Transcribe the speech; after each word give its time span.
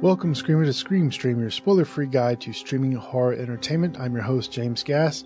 Welcome, 0.00 0.32
Screamer, 0.36 0.64
to 0.64 0.72
Scream 0.72 1.10
Stream, 1.10 1.40
your 1.40 1.50
spoiler 1.50 1.84
free 1.84 2.06
guide 2.06 2.40
to 2.42 2.52
streaming 2.52 2.92
horror 2.92 3.32
entertainment. 3.32 3.98
I'm 3.98 4.14
your 4.14 4.22
host, 4.22 4.52
James 4.52 4.84
Gass. 4.84 5.24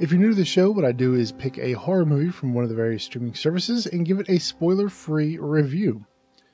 If 0.00 0.10
you're 0.10 0.20
new 0.20 0.30
to 0.30 0.34
the 0.34 0.44
show, 0.44 0.72
what 0.72 0.84
I 0.84 0.90
do 0.90 1.14
is 1.14 1.30
pick 1.30 1.58
a 1.58 1.74
horror 1.74 2.04
movie 2.04 2.32
from 2.32 2.52
one 2.52 2.64
of 2.64 2.70
the 2.70 2.76
various 2.76 3.04
streaming 3.04 3.34
services 3.34 3.86
and 3.86 4.04
give 4.04 4.18
it 4.18 4.28
a 4.28 4.40
spoiler 4.40 4.88
free 4.88 5.38
review. 5.38 6.06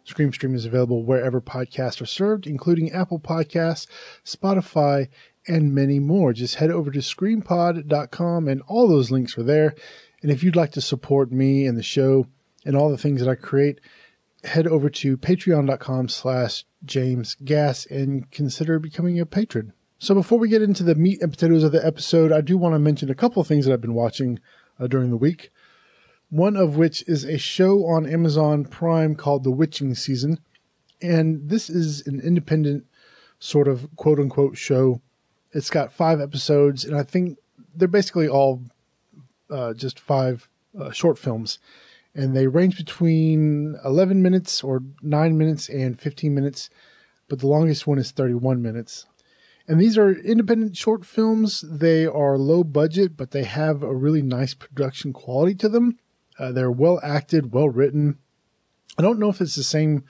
Scream 0.04 0.34
Stream 0.34 0.54
is 0.54 0.66
available 0.66 1.02
wherever 1.02 1.40
podcasts 1.40 2.02
are 2.02 2.06
served, 2.06 2.46
including 2.46 2.92
Apple 2.92 3.18
Podcasts, 3.18 3.86
Spotify, 4.22 5.08
and 5.48 5.74
many 5.74 5.98
more. 5.98 6.34
Just 6.34 6.56
head 6.56 6.70
over 6.70 6.90
to 6.90 6.98
screampod.com 6.98 8.48
and 8.48 8.60
all 8.66 8.86
those 8.86 9.10
links 9.10 9.38
are 9.38 9.42
there. 9.42 9.74
And 10.20 10.30
if 10.30 10.44
you'd 10.44 10.56
like 10.56 10.72
to 10.72 10.82
support 10.82 11.32
me 11.32 11.66
and 11.66 11.78
the 11.78 11.82
show 11.82 12.26
and 12.66 12.76
all 12.76 12.90
the 12.90 12.98
things 12.98 13.20
that 13.22 13.30
I 13.30 13.34
create, 13.34 13.80
head 14.44 14.66
over 14.66 14.90
to 14.90 15.16
patreon.com 15.16 16.08
slash 16.08 16.66
James 16.86 17.36
Gass 17.44 17.86
and 17.86 18.30
consider 18.30 18.78
becoming 18.78 19.20
a 19.20 19.26
patron. 19.26 19.72
So 19.98 20.14
before 20.14 20.38
we 20.38 20.48
get 20.48 20.62
into 20.62 20.82
the 20.82 20.94
meat 20.94 21.20
and 21.22 21.30
potatoes 21.30 21.64
of 21.64 21.72
the 21.72 21.84
episode, 21.84 22.32
I 22.32 22.40
do 22.40 22.56
want 22.58 22.74
to 22.74 22.78
mention 22.78 23.10
a 23.10 23.14
couple 23.14 23.40
of 23.40 23.48
things 23.48 23.64
that 23.64 23.72
I've 23.72 23.80
been 23.80 23.94
watching 23.94 24.40
uh, 24.78 24.86
during 24.86 25.10
the 25.10 25.16
week. 25.16 25.50
One 26.28 26.56
of 26.56 26.76
which 26.76 27.02
is 27.08 27.24
a 27.24 27.38
show 27.38 27.86
on 27.86 28.06
Amazon 28.06 28.64
Prime 28.64 29.14
called 29.14 29.44
The 29.44 29.50
Witching 29.50 29.94
Season. 29.94 30.38
And 31.00 31.48
this 31.48 31.70
is 31.70 32.06
an 32.06 32.20
independent 32.20 32.84
sort 33.38 33.68
of 33.68 33.88
quote 33.96 34.18
unquote 34.18 34.56
show. 34.56 35.00
It's 35.52 35.70
got 35.70 35.92
five 35.92 36.20
episodes, 36.20 36.84
and 36.84 36.96
I 36.96 37.02
think 37.02 37.38
they're 37.74 37.88
basically 37.88 38.28
all 38.28 38.62
uh, 39.50 39.72
just 39.74 40.00
five 40.00 40.48
uh, 40.78 40.90
short 40.90 41.18
films 41.18 41.58
and 42.16 42.34
they 42.34 42.46
range 42.46 42.78
between 42.78 43.76
11 43.84 44.22
minutes 44.22 44.64
or 44.64 44.82
9 45.02 45.36
minutes 45.36 45.68
and 45.68 46.00
15 46.00 46.34
minutes, 46.34 46.70
but 47.28 47.40
the 47.40 47.46
longest 47.46 47.86
one 47.86 47.98
is 47.98 48.10
31 48.10 48.62
minutes. 48.62 49.04
And 49.68 49.78
these 49.78 49.98
are 49.98 50.12
independent 50.12 50.76
short 50.76 51.04
films. 51.04 51.62
They 51.68 52.06
are 52.06 52.38
low 52.38 52.64
budget, 52.64 53.18
but 53.18 53.32
they 53.32 53.44
have 53.44 53.82
a 53.82 53.94
really 53.94 54.22
nice 54.22 54.54
production 54.54 55.12
quality 55.12 55.54
to 55.56 55.68
them. 55.68 55.98
Uh, 56.38 56.52
they're 56.52 56.70
well 56.70 56.98
acted, 57.02 57.52
well 57.52 57.68
written. 57.68 58.18
I 58.98 59.02
don't 59.02 59.18
know 59.18 59.28
if 59.28 59.40
it's 59.40 59.56
the 59.56 59.62
same 59.62 60.04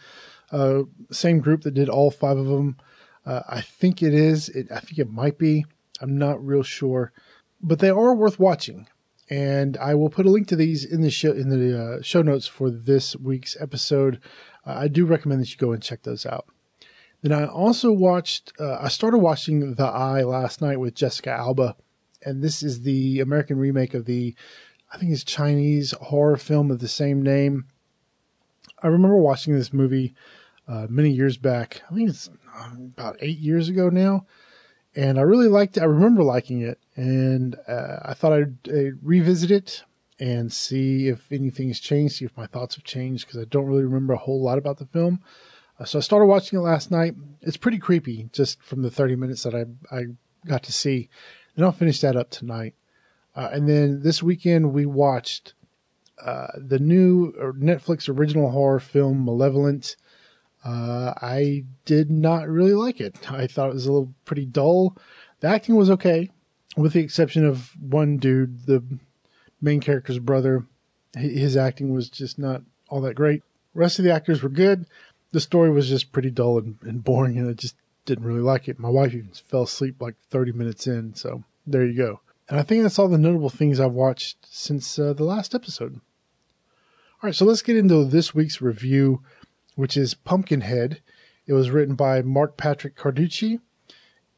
uh, 0.53 0.83
same 1.11 1.41
group 1.41 1.63
that 1.63 1.75
did 1.75 1.89
all 1.89 2.13
five 2.13 2.37
of 2.37 2.47
them. 2.47 2.77
Uh, 3.25 3.43
I 3.49 3.61
think 3.61 4.01
it 4.01 4.15
is. 4.15 4.49
It, 4.51 4.71
I 4.71 4.79
think 4.79 4.99
it 4.99 5.11
might 5.11 5.39
be. 5.39 5.65
I'm 6.01 6.17
not 6.17 6.45
real 6.45 6.63
sure, 6.63 7.13
but 7.61 7.81
they 7.81 7.91
are 7.91 8.15
worth 8.15 8.39
watching 8.39 8.87
and 9.29 9.77
I 9.79 9.95
will 9.95 10.11
put 10.11 10.27
a 10.27 10.31
link 10.31 10.47
to 10.49 10.57
these 10.57 10.85
in 10.85 11.01
the 11.01 11.11
show 11.11 11.33
in 11.33 11.49
the 11.49 11.99
uh, 11.99 12.03
show 12.03 12.23
notes 12.23 12.47
for 12.47 12.71
this 12.71 13.17
week's 13.17 13.57
episode. 13.61 14.21
Uh, 14.65 14.75
I 14.79 14.89
do 14.89 15.05
recommend 15.05 15.41
that 15.41 15.51
you 15.51 15.57
go 15.57 15.73
and 15.73 15.83
check 15.83 16.03
those 16.03 16.27
out. 16.27 16.47
Then 17.23 17.33
I 17.33 17.47
also 17.47 17.91
watched. 17.93 18.53
Uh, 18.61 18.79
I 18.81 18.89
started 18.89 19.19
watching 19.19 19.75
The 19.75 19.87
Eye 19.87 20.23
last 20.23 20.61
night 20.61 20.79
with 20.79 20.95
Jessica 20.95 21.31
Alba, 21.31 21.77
and 22.23 22.43
this 22.43 22.63
is 22.63 22.83
the 22.83 23.21
American 23.21 23.59
remake 23.59 23.95
of 23.95 24.05
the, 24.05 24.35
I 24.93 24.99
think 24.99 25.13
it's 25.13 25.25
Chinese 25.25 25.93
horror 26.01 26.37
film 26.37 26.71
of 26.71 26.79
the 26.79 26.89
same 26.89 27.23
name. 27.23 27.67
I 28.83 28.89
remember 28.89 29.17
watching 29.17 29.55
this 29.55 29.73
movie 29.73 30.15
uh, 30.69 30.87
many 30.89 31.11
years 31.11 31.37
back. 31.37 31.83
I 31.91 31.95
think 31.95 32.11
it's 32.11 32.29
uh, 32.29 32.71
about 32.77 33.17
eight 33.21 33.39
years 33.39 33.69
ago 33.69 33.89
now 33.89 34.27
and 34.97 35.19
I 35.19 35.23
really 35.23 35.49
liked 35.49 35.77
it. 35.77 35.83
I 35.83 35.87
remember 35.87 36.23
liking 36.23 36.63
it, 36.63 36.79
and 36.97 37.55
uh, 37.69 37.99
I 38.03 38.15
thought 38.15 38.33
I'd 38.33 38.57
uh, 38.69 38.97
revisit 39.03 39.51
it 39.51 39.85
and 40.19 40.51
see 40.51 41.09
if 41.09 41.31
anything's 41.31 41.79
changed, 41.79 42.17
see 42.17 42.25
if 42.25 42.37
my 42.37 42.47
thoughts 42.47 42.77
have 42.77 42.85
changed, 42.85 43.27
because 43.27 43.39
I 43.41 43.45
don't 43.45 43.67
really 43.67 43.85
remember 43.85 44.15
a 44.15 44.19
whole 44.19 44.43
lot 44.43 44.57
about 44.57 44.79
the 44.79 44.87
film. 44.87 45.21
Uh, 45.79 45.85
so 45.85 45.99
I 45.99 46.03
started 46.03 46.25
watching 46.25 46.59
it 46.59 46.63
last 46.63 46.91
night. 46.91 47.15
It's 47.43 47.59
pretty 47.59 47.79
creepy, 47.79 48.31
just 48.33 48.63
from 48.63 48.81
the 48.81 48.91
30 48.91 49.17
minutes 49.17 49.43
that 49.43 49.55
I, 49.55 49.67
I 49.95 50.05
got 50.47 50.63
to 50.63 50.73
see. 50.73 51.11
And 51.55 51.65
I'll 51.65 51.73
finish 51.73 52.01
that 52.01 52.17
up 52.17 52.31
tonight. 52.31 52.75
Uh, 53.35 53.51
and 53.53 53.69
then 53.69 54.03
this 54.03 54.23
weekend, 54.23 54.73
we 54.73 54.87
watched 54.87 55.53
uh, 56.25 56.47
the 56.57 56.79
new 56.79 57.33
Netflix 57.59 58.09
original 58.09 58.51
horror 58.51 58.81
film, 58.81 59.27
Malevolent. 59.27 59.97
Uh, 60.67 61.15
I 61.23 61.65
did 61.85 62.11
not 62.11 62.49
really 62.49 62.75
like 62.75 63.01
it. 63.01 63.31
I 63.31 63.47
thought 63.47 63.71
it 63.71 63.75
was 63.75 63.87
a 63.87 63.93
little 63.93 64.13
pretty 64.25 64.45
dull. 64.45 64.97
The 65.39 65.47
acting 65.47 65.77
was 65.77 65.91
okay, 65.91 66.29
with 66.77 66.95
the 66.95 67.01
exception 67.01 67.47
of 67.47 67.71
one 67.81 68.17
dude, 68.17 68.67
the 68.67 68.83
main 69.61 69.81
character's 69.81 70.19
brother. 70.19 70.67
His 71.17 71.57
acting 71.57 71.93
was 71.93 72.11
just 72.11 72.37
not 72.37 72.63
all 72.89 73.01
that 73.03 73.15
great. 73.15 73.45
The 73.75 73.79
rest 73.79 74.01
of 74.01 74.05
the 74.05 74.13
actors 74.13 74.43
were 74.43 74.49
good. 74.49 74.87
The 75.31 75.39
story 75.39 75.71
was 75.71 75.89
just 75.89 76.11
pretty 76.11 76.31
dull 76.31 76.59
and, 76.59 76.79
and 76.83 77.05
boring, 77.05 77.39
and 77.39 77.49
I 77.49 77.53
just 77.53 77.77
didn't 78.05 78.25
really 78.25 78.41
like 78.41 78.67
it. 78.67 78.81
My 78.81 78.89
wife 78.89 79.15
even 79.15 79.31
fell 79.35 79.63
asleep 79.63 80.03
like 80.03 80.17
30 80.31 80.51
minutes 80.51 80.89
in, 80.89 81.15
so 81.15 81.45
there 81.65 81.87
you 81.87 81.97
go. 81.97 82.21
And 82.49 82.59
I 82.59 82.65
think 82.65 82.83
that's 82.83 82.99
all 82.99 83.09
the 83.09 83.19
notable 83.19 83.51
things 83.51 83.79
I've 83.79 83.93
watched 83.93 84.39
since 84.51 84.99
uh, 84.99 85.13
the 85.13 85.25
last 85.25 85.55
episode. 85.55 86.01
All 87.23 87.29
right, 87.29 87.35
so 87.35 87.45
let's 87.45 87.63
get 87.63 87.77
into 87.77 88.05
this 88.05 88.35
week's 88.35 88.61
review 88.61 89.23
which 89.77 89.97
is 89.97 90.15
Pumpkinhead. 90.15 91.01
It 91.47 91.53
was 91.53 91.71
written 91.71 91.95
by 91.95 92.23
Mark 92.23 92.57
Patrick 92.57 92.97
Carducci. 92.97 93.61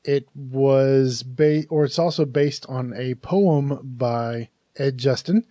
It 0.05 0.29
was 0.35 1.25
or 1.71 1.85
it's 1.85 1.99
also 1.99 2.25
based 2.25 2.67
on 2.67 2.93
a 2.95 3.15
poem 3.15 3.81
by 3.83 4.51
Ed 4.77 4.99
Justin, 4.99 5.47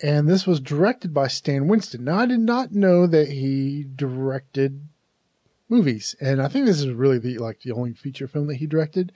and 0.00 0.28
this 0.28 0.46
was 0.46 0.60
directed 0.60 1.14
by 1.14 1.28
Stan 1.28 1.68
Winston. 1.68 2.04
Now 2.04 2.18
I 2.18 2.26
did 2.26 2.40
not 2.40 2.72
know 2.72 3.06
that 3.06 3.28
he 3.28 3.86
directed 3.94 4.88
movies, 5.68 6.14
and 6.20 6.42
I 6.42 6.48
think 6.48 6.66
this 6.66 6.80
is 6.80 6.88
really 6.88 7.18
the 7.18 7.38
like 7.38 7.60
the 7.60 7.72
only 7.72 7.94
feature 7.94 8.28
film 8.28 8.48
that 8.48 8.56
he 8.56 8.66
directed. 8.66 9.12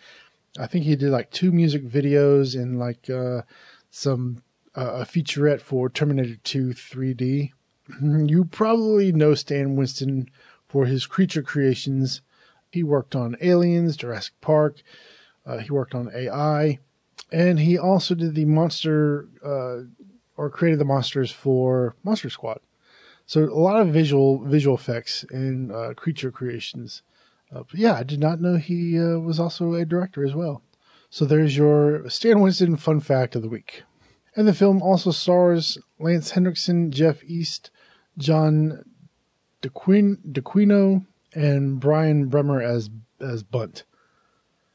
I 0.59 0.67
think 0.67 0.85
he 0.85 0.97
did 0.97 1.11
like 1.11 1.31
two 1.31 1.53
music 1.53 1.87
videos 1.87 2.61
and 2.61 2.79
like 2.79 3.09
uh, 3.09 3.43
some 3.91 4.43
uh, 4.75 5.01
a 5.01 5.05
featurette 5.05 5.61
for 5.61 5.89
Terminator 5.89 6.37
2 6.37 6.69
3D 6.69 7.53
you 8.01 8.45
probably 8.45 9.13
know 9.13 9.35
Stan 9.35 9.77
Winston 9.77 10.31
for 10.69 10.87
his 10.87 11.07
creature 11.07 11.43
creations. 11.43 12.23
He 12.71 12.83
worked 12.83 13.17
on 13.17 13.37
Aliens, 13.41 13.97
Jurassic 13.97 14.35
Park. 14.41 14.83
Uh, 15.45 15.59
he 15.59 15.71
worked 15.71 15.95
on 15.95 16.11
AI, 16.15 16.79
and 17.33 17.59
he 17.61 17.79
also 17.79 18.15
did 18.15 18.35
the 18.35 18.45
monster 18.45 19.29
uh, 19.45 19.83
or 20.37 20.51
created 20.51 20.79
the 20.79 20.85
monsters 20.85 21.31
for 21.31 21.97
Monster 22.05 22.31
Squad. 22.31 22.61
So 23.27 23.45
a 23.45 23.55
lot 23.55 23.81
of 23.81 23.89
visual 23.89 24.45
visual 24.45 24.77
effects 24.77 25.25
and 25.31 25.71
uh, 25.71 25.95
creature 25.95 26.31
creations. 26.31 27.03
Uh, 27.55 27.63
yeah, 27.75 27.95
I 27.95 28.03
did 28.05 28.21
not 28.21 28.41
know 28.41 28.57
he 28.57 28.99
uh, 28.99 29.19
was 29.19 29.41
also 29.41 29.75
a 29.75 29.85
director 29.85 30.25
as 30.25 30.35
well. 30.35 30.63
So 31.11 31.25
there's 31.25 31.57
your 31.57 32.09
Stan 32.09 32.41
Winston 32.41 32.77
fun 32.77 33.01
fact 33.01 33.35
of 33.35 33.43
the 33.43 33.49
week. 33.49 33.83
And 34.37 34.47
the 34.47 34.55
film 34.55 34.81
also 34.81 35.11
stars 35.11 35.79
Lance 35.99 36.31
Henriksen, 36.31 36.93
Jeff 36.93 37.23
East, 37.25 37.71
John 38.19 38.85
DeQuin, 39.63 40.19
DeQuino 40.33 41.07
and 41.35 41.81
Brian 41.81 42.27
Bremer 42.27 42.61
as 42.61 42.91
as 43.21 43.43
Bunt. 43.43 43.85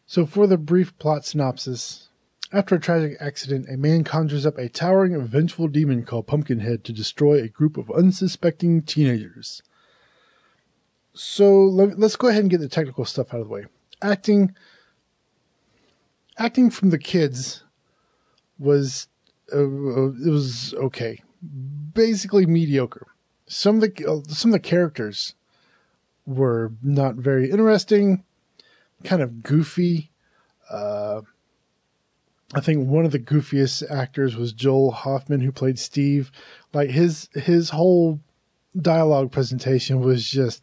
So 0.06 0.26
for 0.26 0.46
the 0.46 0.58
brief 0.58 0.98
plot 1.00 1.26
synopsis, 1.26 2.10
after 2.52 2.76
a 2.76 2.80
tragic 2.80 3.18
accident, 3.20 3.68
a 3.70 3.78
man 3.78 4.04
conjures 4.04 4.46
up 4.46 4.58
a 4.58 4.70
towering, 4.70 5.20
vengeful 5.26 5.68
demon 5.68 6.06
called 6.06 6.28
Pumpkinhead 6.28 6.84
to 6.84 6.94
destroy 6.94 7.42
a 7.42 7.48
group 7.48 7.76
of 7.76 7.90
unsuspecting 7.90 8.84
teenagers. 8.84 9.64
So 11.14 11.64
let, 11.64 11.98
us 11.98 12.16
go 12.16 12.28
ahead 12.28 12.42
and 12.42 12.52
get 12.52 12.60
the 12.60 12.70
technical 12.70 13.06
stuff 13.06 13.34
out 13.34 13.40
of 13.40 13.48
the 13.48 13.54
way. 13.54 13.66
Acting, 14.02 14.54
acting 16.38 16.70
from 16.70 16.92
the 16.92 17.00
kids 17.00 17.64
was 18.60 19.08
uh, 19.54 19.58
it 19.58 20.30
was 20.30 20.74
okay, 20.76 21.22
basically 21.94 22.46
mediocre 22.46 23.08
some 23.48 23.76
of 23.76 23.82
the 23.82 24.06
uh, 24.06 24.22
some 24.28 24.52
of 24.52 24.54
the 24.54 24.68
characters 24.68 25.36
were 26.26 26.72
not 26.82 27.16
very 27.16 27.50
interesting, 27.50 28.24
kind 29.04 29.22
of 29.22 29.44
goofy. 29.44 30.12
Uh, 30.70 31.22
I 32.54 32.62
think 32.62 32.88
one 32.88 33.06
of 33.06 33.12
the 33.12 33.20
goofiest 33.20 33.90
actors 33.92 34.36
was 34.36 34.54
Joel 34.54 34.92
Hoffman, 34.92 35.42
who 35.42 35.52
played 35.52 35.80
Steve. 35.80 36.32
Like 36.74 36.90
his 36.90 37.30
his 37.34 37.72
whole 37.72 38.20
dialogue 38.80 39.32
presentation 39.32 40.00
was 40.00 40.28
just, 40.28 40.62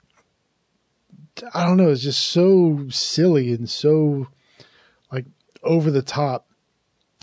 I 1.55 1.65
don't 1.65 1.77
know, 1.77 1.91
it's 1.91 2.03
just 2.03 2.21
so 2.21 2.87
silly 2.91 3.53
and 3.53 3.69
so 3.69 4.29
like 5.11 5.27
over 5.63 5.91
the 5.91 6.03
top. 6.03 6.49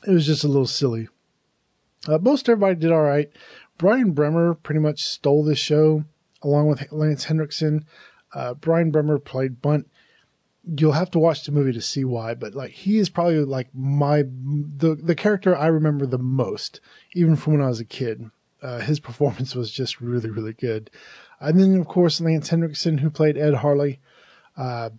It 0.08 0.12
was 0.12 0.26
just 0.26 0.44
a 0.44 0.48
little 0.48 0.68
silly. 0.68 1.10
Uh, 2.08 2.18
most 2.20 2.48
everybody 2.48 2.76
did 2.76 2.92
all 2.92 3.02
right. 3.02 3.30
Brian 3.80 4.12
Bremer 4.12 4.54
pretty 4.54 4.82
much 4.82 5.06
stole 5.06 5.44
this 5.44 5.58
show 5.58 6.04
along 6.44 6.68
with 6.68 6.92
Lance 6.92 7.24
Henriksen. 7.24 7.86
Uh, 8.34 8.54
Brian 8.54 8.92
Bremer 8.92 9.18
played 9.18 9.62
Bunt. 9.62 9.90
You'll 10.64 10.92
have 10.92 11.10
to 11.12 11.20
watch 11.20 11.46
the 11.46 11.54
movie 11.54 11.72
to 11.72 11.82
see 11.82 12.04
why, 12.04 12.36
but 12.36 12.54
like 12.54 12.72
he 12.72 13.00
is 13.00 13.10
probably 13.10 13.40
like 13.40 13.70
my 13.74 14.24
the 14.24 15.00
the 15.02 15.16
character 15.16 15.56
I 15.56 15.68
remember 15.68 16.06
the 16.06 16.20
most, 16.20 16.82
even 17.16 17.38
from 17.38 17.54
when 17.54 17.62
I 17.62 17.70
was 17.70 17.80
a 17.80 17.86
kid. 17.86 18.30
Uh, 18.62 18.80
his 18.80 19.00
performance 19.10 19.56
was 19.56 19.72
just 19.72 20.02
really 20.02 20.30
really 20.30 20.54
good. 20.54 20.92
And 21.40 21.58
then 21.58 21.80
of 21.80 21.88
course 21.88 22.20
Lance 22.20 22.50
Henriksen, 22.50 23.00
who 23.00 23.10
played 23.10 23.38
Ed 23.38 23.56
Harley. 23.56 24.00
Uh, 24.58 24.90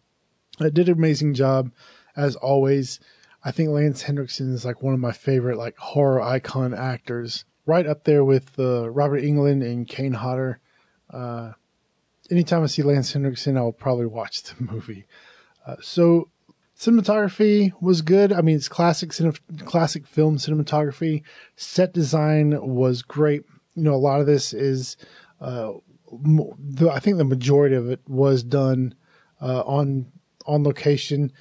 did 0.59 0.89
an 0.89 0.95
amazing 0.95 1.35
job 1.35 1.71
as 2.17 2.35
always. 2.35 2.99
I 3.45 3.53
think 3.53 3.69
Lance 3.69 4.03
Henriksen 4.03 4.53
is 4.55 4.65
like 4.65 4.83
one 4.83 4.95
of 4.95 5.01
my 5.01 5.13
favorite 5.13 5.59
like 5.59 5.77
horror 5.77 6.21
icon 6.21 6.75
actors, 6.75 7.45
right 7.67 7.87
up 7.87 8.05
there 8.05 8.25
with 8.25 8.59
uh, 8.59 8.91
Robert 8.91 9.23
Englund 9.23 9.65
and 9.65 9.87
Kane 9.87 10.15
Hodder. 10.15 10.61
Uh, 11.13 11.53
anytime 12.31 12.63
I 12.63 12.67
see 12.67 12.83
Lance 12.83 13.13
Henriksen, 13.13 13.57
I'll 13.57 13.73
probably 13.73 14.07
watch 14.07 14.43
the 14.43 14.63
movie. 14.73 15.07
Uh, 15.67 15.77
so 15.81 16.31
cinematography 16.79 17.73
was 17.81 18.03
good. 18.03 18.33
I 18.33 18.41
mean, 18.41 18.57
it's 18.57 18.69
classic 18.69 19.11
cine- 19.11 19.67
classic 19.67 20.07
film 20.07 20.37
cinematography. 20.37 21.23
Set 21.57 21.93
design 21.93 22.59
was 22.61 23.03
great. 23.03 23.43
You 23.75 23.85
know, 23.85 23.95
a 23.95 23.97
lot 23.97 24.21
of 24.21 24.27
this 24.27 24.53
is, 24.53 24.97
uh, 25.41 25.73
the, 26.11 26.91
I 26.91 26.99
think 26.99 27.19
the 27.19 27.25
majority 27.25 27.77
of 27.77 27.91
it 27.91 28.01
was 28.09 28.43
done 28.43 28.95
uh, 29.41 29.61
on 29.61 30.07
on 30.47 30.65
location. 30.65 31.33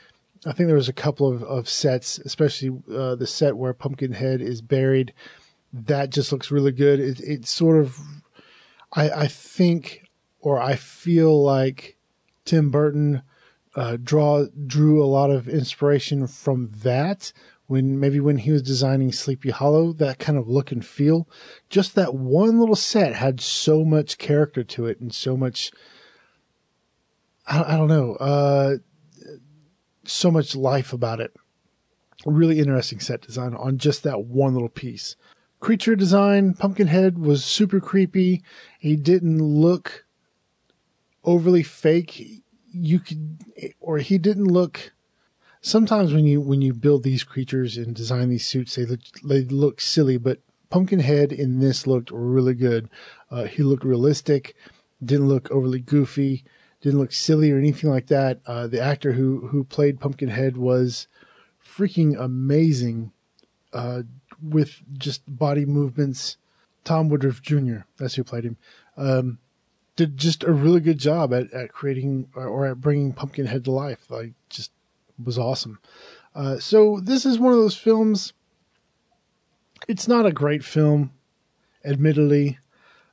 I 0.46 0.54
think 0.54 0.68
there 0.68 0.76
was 0.76 0.90
a 0.90 0.94
couple 0.94 1.28
of, 1.28 1.44
of 1.44 1.68
sets, 1.68 2.20
especially 2.20 2.80
uh, 2.94 3.16
the 3.16 3.28
set 3.28 3.58
where 3.58 3.74
Pumpkinhead 3.74 4.42
is 4.42 4.62
buried. 4.62 5.14
That 5.72 6.10
just 6.10 6.32
looks 6.32 6.52
really 6.52 6.72
good. 6.72 7.00
It, 7.00 7.20
it 7.22 7.48
sort 7.48 7.80
of, 7.80 8.00
I, 8.94 9.10
I 9.10 9.28
think, 9.28 10.10
or 10.40 10.60
I 10.60 10.76
feel 10.76 11.42
like 11.42 11.98
Tim 12.46 12.72
Burton 12.72 13.22
uh, 13.76 13.98
draw 14.02 14.46
drew 14.66 15.04
a 15.04 15.06
lot 15.06 15.30
of 15.30 15.48
inspiration 15.48 16.28
from 16.28 16.72
that 16.84 17.32
when 17.68 18.00
maybe 18.00 18.20
when 18.20 18.38
he 18.40 18.52
was 18.52 18.64
designing 18.64 19.12
Sleepy 19.12 19.52
Hollow, 19.52 19.94
that 19.94 20.18
kind 20.18 20.40
of 20.40 20.50
look 20.50 20.72
and 20.72 20.84
feel. 20.84 21.30
Just 21.70 21.94
that 21.94 22.16
one 22.16 22.60
little 22.60 22.76
set 22.76 23.14
had 23.14 23.40
so 23.40 23.86
much 23.86 24.18
character 24.18 24.64
to 24.64 24.88
it 24.88 25.00
and 25.00 25.14
so 25.14 25.38
much. 25.38 25.72
I, 27.46 27.78
don't 27.78 27.88
know. 27.88 28.16
Uh, 28.16 28.78
so 30.04 30.32
much 30.32 30.56
life 30.56 30.94
about 30.94 31.20
it. 31.20 31.36
Really 32.26 32.58
interesting 32.58 33.00
set 33.00 33.22
design 33.22 33.54
on 33.54 33.78
just 33.78 34.02
that 34.02 34.24
one 34.24 34.54
little 34.54 34.70
piece. 34.70 35.16
Creature 35.60 35.96
design, 35.98 36.54
Pumpkinhead 36.54 37.20
was 37.20 37.44
super 37.44 37.80
creepy. 37.80 38.44
He 38.80 38.96
didn't 38.96 39.42
look 39.42 40.06
overly 41.24 41.64
fake. 41.64 42.44
You 42.72 43.00
could, 43.00 43.38
or 43.80 43.98
he 43.98 44.18
didn't 44.18 44.46
look. 44.46 44.92
Sometimes 45.62 46.14
when 46.14 46.26
you 46.26 46.40
when 46.40 46.62
you 46.62 46.74
build 46.74 47.04
these 47.04 47.24
creatures 47.24 47.76
and 47.76 47.94
design 47.94 48.30
these 48.30 48.48
suits, 48.48 48.76
they 48.76 48.86
look, 48.86 49.02
they 49.24 49.44
look 49.44 49.82
silly. 49.82 50.18
But 50.18 50.40
Pumpkinhead 50.70 51.34
in 51.34 51.60
this 51.60 51.86
looked 51.86 52.12
really 52.12 52.54
good. 52.54 52.90
Uh, 53.30 53.44
he 53.44 53.64
looked 53.64 53.84
realistic. 53.84 54.56
Didn't 55.04 55.28
look 55.28 55.52
overly 55.52 55.80
goofy 55.80 56.46
didn't 56.82 57.00
look 57.00 57.12
silly 57.12 57.52
or 57.52 57.58
anything 57.58 57.90
like 57.90 58.08
that. 58.08 58.40
Uh, 58.46 58.68
the 58.68 58.80
actor 58.80 59.14
who 59.14 59.48
who 59.48 59.64
played 59.64 60.00
Pumpkinhead 60.00 60.58
was 60.58 61.08
freaking 61.64 62.20
amazing 62.20 63.12
uh, 63.74 64.04
with 64.42 64.82
just 64.98 65.22
body 65.28 65.66
movements. 65.66 66.38
Tom 66.84 67.10
Woodruff 67.10 67.42
Jr. 67.42 67.80
That's 67.98 68.16
who 68.16 68.24
played 68.24 68.46
him. 68.46 68.58
Um, 68.98 69.40
did 69.96 70.18
just 70.18 70.44
a 70.44 70.52
really 70.52 70.80
good 70.80 70.98
job 70.98 71.34
at, 71.34 71.52
at 71.52 71.72
creating 71.72 72.30
or, 72.36 72.48
or, 72.48 72.68
at 72.68 72.80
bringing 72.80 73.12
Pumpkinhead 73.12 73.66
to 73.66 73.72
life. 73.72 74.10
Like, 74.10 74.34
just 74.50 74.72
was 75.24 75.38
awesome. 75.38 75.80
Uh, 76.34 76.58
so 76.60 77.00
this 77.04 77.26
is 77.26 77.38
one 77.38 77.52
of 77.52 77.60
those 77.60 77.76
films. 77.76 78.34
It's 79.88 80.08
not 80.08 80.26
a 80.26 80.32
great 80.32 80.64
film, 80.64 81.12
admittedly 81.84 82.60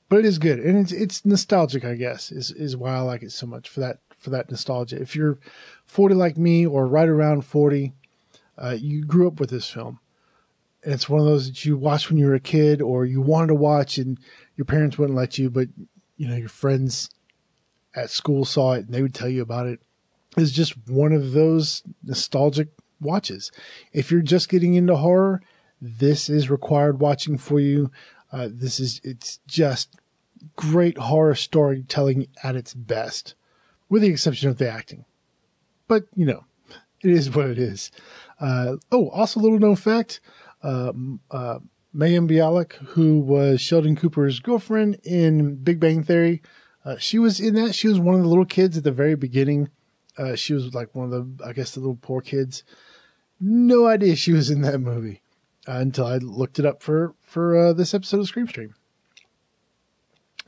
but 0.08 0.20
it 0.20 0.25
is 0.25 0.38
good 0.38 0.58
and 0.58 0.78
it's 0.78 0.93
it's 0.93 1.25
nostalgic 1.25 1.84
i 1.84 1.94
guess 1.94 2.31
is 2.31 2.50
is 2.52 2.76
why 2.76 2.94
i 2.94 3.00
like 3.00 3.23
it 3.23 3.32
so 3.32 3.46
much 3.46 3.69
for 3.69 3.81
that 3.81 3.99
for 4.17 4.31
that 4.31 4.50
nostalgia 4.50 5.00
if 5.00 5.14
you're 5.14 5.38
40 5.84 6.14
like 6.14 6.37
me 6.37 6.67
or 6.67 6.87
right 6.87 7.08
around 7.08 7.43
40 7.43 7.93
uh, 8.58 8.76
you 8.78 9.05
grew 9.05 9.28
up 9.28 9.38
with 9.38 9.50
this 9.50 9.69
film 9.69 10.00
it's 10.92 11.08
one 11.08 11.20
of 11.20 11.26
those 11.26 11.48
that 11.48 11.64
you 11.64 11.76
watched 11.76 12.08
when 12.08 12.18
you 12.18 12.26
were 12.26 12.34
a 12.34 12.40
kid 12.40 12.80
or 12.80 13.04
you 13.04 13.20
wanted 13.20 13.48
to 13.48 13.54
watch 13.54 13.98
and 13.98 14.18
your 14.56 14.64
parents 14.64 14.98
wouldn't 14.98 15.18
let 15.18 15.38
you 15.38 15.50
but 15.50 15.68
you 16.16 16.26
know 16.26 16.36
your 16.36 16.48
friends 16.48 17.10
at 17.94 18.10
school 18.10 18.44
saw 18.44 18.72
it 18.72 18.86
and 18.86 18.94
they 18.94 19.02
would 19.02 19.14
tell 19.14 19.28
you 19.28 19.42
about 19.42 19.66
it. 19.66 19.80
it 20.36 20.40
is 20.40 20.52
just 20.52 20.74
one 20.88 21.12
of 21.12 21.32
those 21.32 21.82
nostalgic 22.02 22.68
watches 23.00 23.50
if 23.92 24.10
you're 24.10 24.22
just 24.22 24.48
getting 24.48 24.74
into 24.74 24.96
horror 24.96 25.42
this 25.80 26.30
is 26.30 26.48
required 26.48 27.00
watching 27.00 27.36
for 27.36 27.60
you 27.60 27.90
uh, 28.32 28.48
this 28.50 28.80
is 28.80 29.00
it's 29.04 29.40
just 29.46 29.96
great 30.54 30.98
horror 30.98 31.34
storytelling 31.34 32.26
at 32.42 32.56
its 32.56 32.74
best, 32.74 33.34
with 33.88 34.02
the 34.02 34.08
exception 34.08 34.48
of 34.48 34.58
the 34.58 34.70
acting. 34.70 35.04
But 35.88 36.04
you 36.14 36.26
know, 36.26 36.44
it 37.02 37.10
is 37.10 37.34
what 37.34 37.46
it 37.46 37.58
is. 37.58 37.90
Uh, 38.40 38.76
oh, 38.92 39.08
also, 39.10 39.40
little 39.40 39.58
known 39.58 39.76
fact: 39.76 40.20
uh, 40.66 40.92
uh, 41.30 41.58
Mayim 41.94 42.28
Bialik, 42.28 42.72
who 42.72 43.20
was 43.20 43.60
Sheldon 43.60 43.96
Cooper's 43.96 44.40
girlfriend 44.40 44.98
in 45.04 45.56
Big 45.56 45.78
Bang 45.78 46.02
Theory, 46.02 46.42
uh, 46.84 46.96
she 46.98 47.18
was 47.18 47.40
in 47.40 47.54
that. 47.54 47.74
She 47.74 47.88
was 47.88 47.98
one 47.98 48.14
of 48.14 48.22
the 48.22 48.28
little 48.28 48.44
kids 48.44 48.76
at 48.76 48.84
the 48.84 48.92
very 48.92 49.14
beginning. 49.14 49.70
Uh, 50.18 50.34
she 50.34 50.54
was 50.54 50.74
like 50.74 50.94
one 50.94 51.12
of 51.12 51.38
the, 51.38 51.44
I 51.44 51.52
guess, 51.52 51.72
the 51.72 51.80
little 51.80 51.98
poor 52.00 52.20
kids. 52.20 52.64
No 53.40 53.86
idea 53.86 54.16
she 54.16 54.32
was 54.32 54.50
in 54.50 54.62
that 54.62 54.80
movie 54.80 55.20
until 55.66 56.06
I 56.06 56.18
looked 56.18 56.58
it 56.58 56.66
up 56.66 56.82
for 56.82 57.14
for 57.22 57.56
uh, 57.56 57.72
this 57.72 57.94
episode 57.94 58.20
of 58.20 58.28
Scream 58.28 58.48
Stream. 58.48 58.74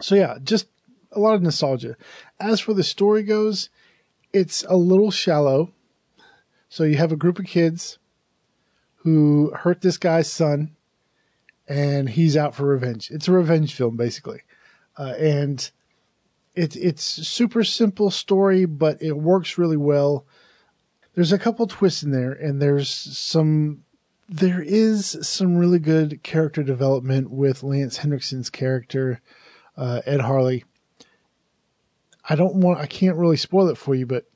So 0.01 0.15
yeah, 0.15 0.39
just 0.43 0.69
a 1.13 1.21
lot 1.21 1.35
of 1.35 1.43
nostalgia. 1.43 1.97
As 2.39 2.61
for 2.61 2.73
the 2.73 2.85
story 2.85 3.23
goes, 3.23 3.69
it's 4.33 4.65
a 4.65 4.77
little 4.77 5.11
shallow. 5.11 5.73
So 6.69 6.85
you 6.85 6.97
have 6.97 7.13
a 7.13 7.17
group 7.17 7.39
of 7.39 7.47
kids 7.47 7.99
who 9.09 9.53
hurt 9.55 9.81
this 9.81 9.97
guy's 9.97 10.31
son, 10.31 10.77
and 11.67 12.11
he's 12.11 12.37
out 12.37 12.55
for 12.55 12.67
revenge. 12.67 13.11
It's 13.11 13.29
a 13.29 13.33
revenge 13.33 13.75
film, 13.75 13.97
basically, 13.97 14.43
uh, 14.99 15.15
and 15.19 15.71
it's 16.55 16.77
it's 16.77 17.03
super 17.03 17.65
simple 17.65 18.11
story, 18.11 18.65
but 18.67 19.01
it 19.01 19.17
works 19.17 19.59
really 19.59 19.77
well. 19.77 20.27
There's 21.15 21.33
a 21.33 21.39
couple 21.39 21.67
twists 21.67 22.03
in 22.03 22.11
there, 22.11 22.33
and 22.33 22.61
there's 22.61 22.91
some 22.91 23.85
there 24.29 24.61
is 24.63 25.17
some 25.23 25.57
really 25.57 25.79
good 25.79 26.23
character 26.23 26.63
development 26.63 27.31
with 27.31 27.63
Lance 27.63 27.99
Henriksen's 28.01 28.51
character, 28.51 29.23
uh, 29.77 30.03
Ed 30.05 30.21
Harley. 30.21 30.65
I 32.29 32.35
don't 32.35 32.57
want, 32.57 32.79
I 32.79 32.87
can't 32.87 33.17
really 33.17 33.39
spoil 33.39 33.71
it 33.71 33.79
for 33.79 33.95
you, 33.95 34.05
but 34.05 34.27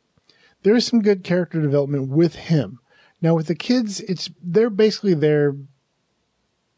there 0.63 0.75
is 0.75 0.87
some 0.87 1.03
good 1.03 1.25
character 1.25 1.61
development 1.61 2.09
with 2.09 2.37
him. 2.37 2.79
Now 3.23 3.35
with 3.35 3.47
the 3.47 3.55
kids, 3.55 4.01
it's, 4.01 4.31
they're 4.43 4.71
basically 4.71 5.15
there 5.15 5.57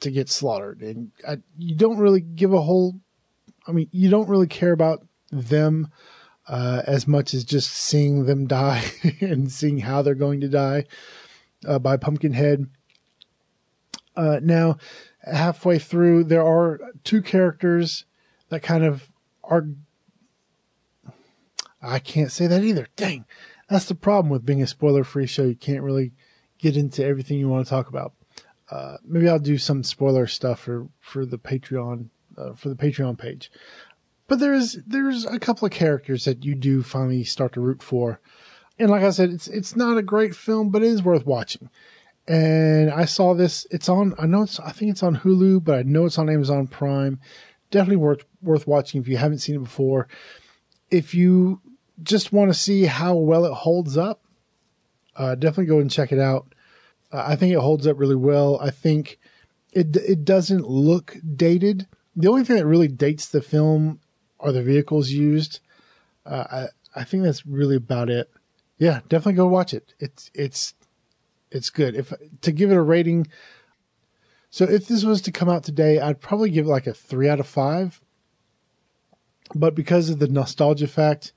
to 0.01 0.11
get 0.11 0.29
slaughtered 0.29 0.83
and 0.83 1.11
I, 1.27 1.39
you 1.59 1.75
don't 1.75 1.99
really 1.99 2.21
give 2.21 2.53
a 2.53 2.61
whole, 2.61 3.01
I 3.67 3.73
mean, 3.73 3.89
you 3.91 4.11
don't 4.11 4.29
really 4.29 4.47
care 4.47 4.73
about 4.73 5.05
them, 5.33 5.91
uh, 6.47 6.83
as 6.87 7.09
much 7.09 7.33
as 7.33 7.43
just 7.43 7.71
seeing 7.71 8.27
them 8.27 8.47
die 8.47 8.85
and 9.21 9.51
seeing 9.51 9.79
how 9.79 10.03
they're 10.03 10.15
going 10.15 10.41
to 10.41 10.49
die, 10.49 10.85
uh, 11.67 11.79
by 11.79 11.97
Pumpkinhead 11.97 12.67
uh, 14.17 14.41
now, 14.43 14.77
halfway 15.23 15.79
through, 15.79 16.25
there 16.25 16.47
are 16.47 16.81
two 17.03 17.23
characters 17.23 18.05
that 18.49 18.63
kind 18.63 18.85
of 18.85 19.11
are. 19.43 19.67
I 21.83 21.99
can't 21.99 22.33
say 22.33 22.47
that 22.47 22.65
either. 22.65 22.89
Dang. 22.97 23.27
That's 23.69 23.87
the 23.87 23.95
problem 23.95 24.31
with 24.31 24.47
being 24.47 24.63
a 24.63 24.67
spoiler 24.67 25.05
free 25.05 25.27
show. 25.27 25.45
You 25.45 25.57
can't 25.57 25.83
really 25.83 26.13
get 26.65 26.77
into 26.77 27.05
everything 27.05 27.39
you 27.39 27.49
want 27.49 27.67
to 27.67 27.71
talk 27.71 27.89
about. 27.89 28.15
Uh, 28.71 28.97
maybe 29.05 29.29
I'll 29.29 29.39
do 29.39 29.59
some 29.59 29.83
spoiler 29.83 30.27
stuff 30.27 30.61
for, 30.61 30.89
for 30.99 31.27
the 31.27 31.39
Patreon, 31.39 32.09
uh, 32.37 32.55
for 32.55 32.71
the 32.71 32.75
Patreon 32.75 33.19
page. 33.19 33.51
But 34.27 34.39
there's, 34.39 34.79
there's 34.87 35.27
a 35.27 35.39
couple 35.39 35.67
of 35.67 35.73
characters 35.73 36.25
that 36.25 36.45
you 36.45 36.55
do 36.55 36.83
finally 36.83 37.25
start 37.25 37.53
to 37.53 37.61
root 37.61 37.83
for. 37.83 38.21
And 38.79 38.91
like 38.91 39.03
I 39.03 39.11
said, 39.11 39.31
it's, 39.31 39.47
it's 39.49 39.77
not 39.77 39.99
a 39.99 40.03
great 40.03 40.35
film, 40.35 40.71
but 40.71 40.83
it 40.83 40.89
is 40.89 41.03
worth 41.03 41.27
watching 41.27 41.69
and 42.27 42.91
I 42.91 43.05
saw 43.05 43.35
this. 43.35 43.67
It's 43.71 43.89
on. 43.89 44.15
I 44.19 44.27
know 44.27 44.43
it's. 44.43 44.59
I 44.61 44.73
think 44.73 44.91
it's 44.91 45.03
on 45.03 45.17
Hulu, 45.17 45.63
but 45.63 45.79
I 45.79 45.83
know 45.83 46.07
it's 46.07 46.19
on 46.19 46.31
Amazon 46.31 46.67
Prime. 46.67 47.21
Definitely 47.71 47.97
worth 47.97 48.25
worth 48.41 48.67
watching 48.67 49.01
if 49.01 49.09
you 49.09 49.17
haven't 49.17 49.39
seen 49.39 49.57
it 49.57 49.65
before. 49.65 50.09
If 50.91 51.15
you 51.15 51.61
just 52.03 52.33
want 52.33 52.51
to 52.51 52.59
see 52.59 52.85
how 52.85 53.15
well 53.15 53.45
it 53.45 53.53
holds 53.53 53.99
up, 53.99 54.23
uh, 55.17 55.35
definitely 55.35 55.67
go 55.67 55.79
and 55.79 55.91
check 55.91 56.13
it 56.13 56.19
out. 56.19 56.55
Uh, 57.13 57.25
I 57.27 57.37
think 57.37 57.53
it 57.53 57.59
holds 57.59 57.87
up 57.87 57.99
really 57.99 58.17
well. 58.17 58.59
I 58.61 58.71
think 58.71 59.19
it 59.73 59.97
it 59.97 60.25
doesn't 60.25 60.69
look 60.69 61.17
dated. 61.37 61.87
The 62.17 62.29
only 62.29 62.45
thing 62.45 62.57
that 62.57 62.67
really 62.67 62.89
dates 62.89 63.29
the 63.29 63.43
film 63.43 64.01
are 64.41 64.53
the 64.53 64.63
vehicles 64.63 65.11
used. 65.11 65.61
Uh, 66.25 66.45
I 66.51 67.01
I 67.01 67.05
think 67.05 67.25
that's 67.25 67.45
really 67.45 67.77
about 67.77 68.11
it. 68.11 68.31
Yeah, 68.79 69.01
definitely 69.09 69.35
go 69.35 69.47
watch 69.47 69.75
it. 69.75 69.95
It's 69.99 70.31
it's 70.35 70.75
it's 71.51 71.71
good. 71.71 71.95
If 71.95 72.13
to 72.41 72.53
give 72.53 72.71
it 72.71 72.77
a 72.77 72.83
rating, 72.83 73.27
so 74.51 74.65
if 74.65 74.87
this 74.87 75.05
was 75.05 75.21
to 75.23 75.33
come 75.33 75.49
out 75.49 75.65
today, 75.65 76.01
I'd 76.01 76.21
probably 76.21 76.51
give 76.51 76.67
it 76.67 76.71
like 76.71 76.87
a 76.87 76.95
three 76.95 77.29
out 77.29 77.41
of 77.41 77.47
five. 77.47 78.01
But 79.55 79.75
because 79.75 80.11
of 80.11 80.19
the 80.19 80.29
nostalgia 80.29 80.87
fact, 80.87 81.33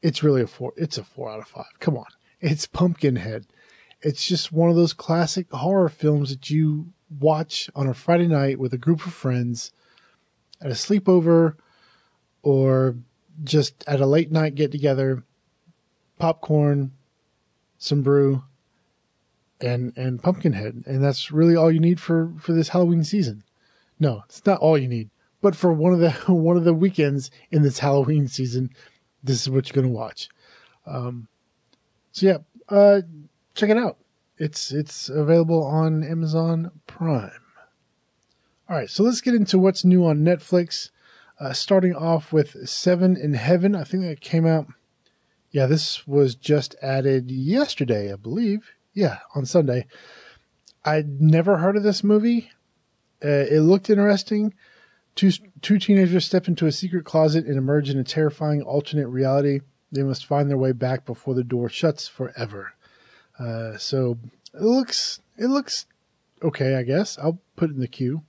it's 0.00 0.22
really 0.22 0.42
a 0.42 0.46
four. 0.46 0.72
It's 0.76 0.98
a 0.98 1.04
four 1.04 1.30
out 1.30 1.40
of 1.40 1.48
five. 1.48 1.78
Come 1.80 1.96
on, 1.96 2.06
it's 2.42 2.66
Pumpkinhead. 2.66 3.46
It's 4.02 4.26
just 4.26 4.52
one 4.52 4.68
of 4.68 4.76
those 4.76 4.92
classic 4.92 5.50
horror 5.52 5.88
films 5.88 6.30
that 6.30 6.50
you 6.50 6.92
watch 7.20 7.70
on 7.74 7.86
a 7.86 7.94
Friday 7.94 8.26
night 8.26 8.58
with 8.58 8.74
a 8.74 8.78
group 8.78 9.06
of 9.06 9.14
friends 9.14 9.70
at 10.60 10.70
a 10.70 10.74
sleepover 10.74 11.54
or 12.42 12.96
just 13.44 13.84
at 13.86 14.00
a 14.00 14.06
late 14.06 14.32
night 14.32 14.56
get 14.56 14.72
together, 14.72 15.22
popcorn, 16.18 16.92
some 17.78 18.02
brew, 18.02 18.42
and 19.60 19.96
and 19.96 20.20
Pumpkinhead, 20.20 20.82
and 20.86 21.02
that's 21.02 21.30
really 21.30 21.54
all 21.54 21.70
you 21.70 21.80
need 21.80 22.00
for 22.00 22.32
for 22.40 22.52
this 22.52 22.70
Halloween 22.70 23.04
season. 23.04 23.44
No, 24.00 24.24
it's 24.26 24.44
not 24.44 24.58
all 24.58 24.76
you 24.76 24.88
need, 24.88 25.10
but 25.40 25.54
for 25.54 25.72
one 25.72 25.92
of 25.92 26.00
the 26.00 26.10
one 26.32 26.56
of 26.56 26.64
the 26.64 26.74
weekends 26.74 27.30
in 27.52 27.62
this 27.62 27.78
Halloween 27.78 28.26
season, 28.26 28.70
this 29.22 29.42
is 29.42 29.48
what 29.48 29.68
you're 29.68 29.80
gonna 29.80 29.94
watch. 29.94 30.28
Um, 30.84 31.28
so 32.12 32.26
yeah, 32.26 32.38
uh, 32.68 33.00
check 33.54 33.70
it 33.70 33.76
out. 33.76 33.98
It's 34.38 34.72
it's 34.72 35.08
available 35.08 35.62
on 35.64 36.02
Amazon 36.02 36.70
Prime. 36.86 37.30
All 38.68 38.76
right, 38.76 38.88
so 38.88 39.02
let's 39.02 39.20
get 39.20 39.34
into 39.34 39.58
what's 39.58 39.84
new 39.84 40.06
on 40.06 40.20
Netflix. 40.20 40.90
Uh, 41.40 41.52
starting 41.52 41.94
off 41.94 42.32
with 42.32 42.68
Seven 42.68 43.16
in 43.16 43.34
Heaven. 43.34 43.74
I 43.74 43.84
think 43.84 44.04
that 44.04 44.20
came 44.20 44.46
out. 44.46 44.66
Yeah, 45.50 45.66
this 45.66 46.06
was 46.06 46.34
just 46.34 46.76
added 46.80 47.30
yesterday, 47.30 48.12
I 48.12 48.16
believe. 48.16 48.70
Yeah, 48.94 49.18
on 49.34 49.44
Sunday. 49.44 49.86
I'd 50.84 51.20
never 51.20 51.58
heard 51.58 51.76
of 51.76 51.82
this 51.82 52.02
movie. 52.02 52.50
Uh, 53.24 53.46
it 53.50 53.60
looked 53.60 53.90
interesting. 53.90 54.54
Two 55.14 55.30
two 55.60 55.78
teenagers 55.78 56.24
step 56.24 56.48
into 56.48 56.66
a 56.66 56.72
secret 56.72 57.04
closet 57.04 57.44
and 57.44 57.56
emerge 57.56 57.90
in 57.90 57.98
a 57.98 58.04
terrifying 58.04 58.62
alternate 58.62 59.08
reality. 59.08 59.60
They 59.92 60.02
must 60.02 60.24
find 60.24 60.48
their 60.48 60.58
way 60.58 60.72
back 60.72 61.04
before 61.04 61.34
the 61.34 61.44
door 61.44 61.68
shuts 61.68 62.08
forever. 62.08 62.72
Uh, 63.38 63.76
so 63.76 64.18
it 64.54 64.62
looks 64.62 65.20
it 65.36 65.46
looks 65.46 65.86
okay, 66.42 66.74
I 66.76 66.82
guess. 66.82 67.18
I'll 67.18 67.38
put 67.56 67.70
it 67.70 67.74
in 67.74 67.80
the 67.80 67.88
queue 67.88 68.22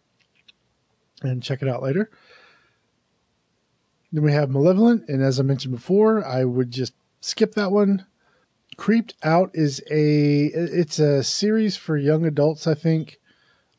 and 1.22 1.42
check 1.42 1.62
it 1.62 1.70
out 1.70 1.82
later. 1.82 2.12
Then 4.12 4.24
we 4.24 4.34
have 4.34 4.52
Malevolent, 4.52 5.06
and 5.08 5.24
as 5.24 5.40
I 5.40 5.44
mentioned 5.44 5.74
before, 5.74 6.24
I 6.24 6.44
would 6.44 6.70
just 6.70 6.94
skip 7.22 7.56
that 7.56 7.72
one. 7.72 8.06
Creeped 8.76 9.16
Out 9.24 9.52
is 9.54 9.82
a 9.90 10.46
it's 10.46 11.00
a 11.00 11.24
series 11.24 11.78
for 11.78 11.98
young 11.98 12.26
adults, 12.26 12.68
I 12.68 12.74
think, 12.74 13.20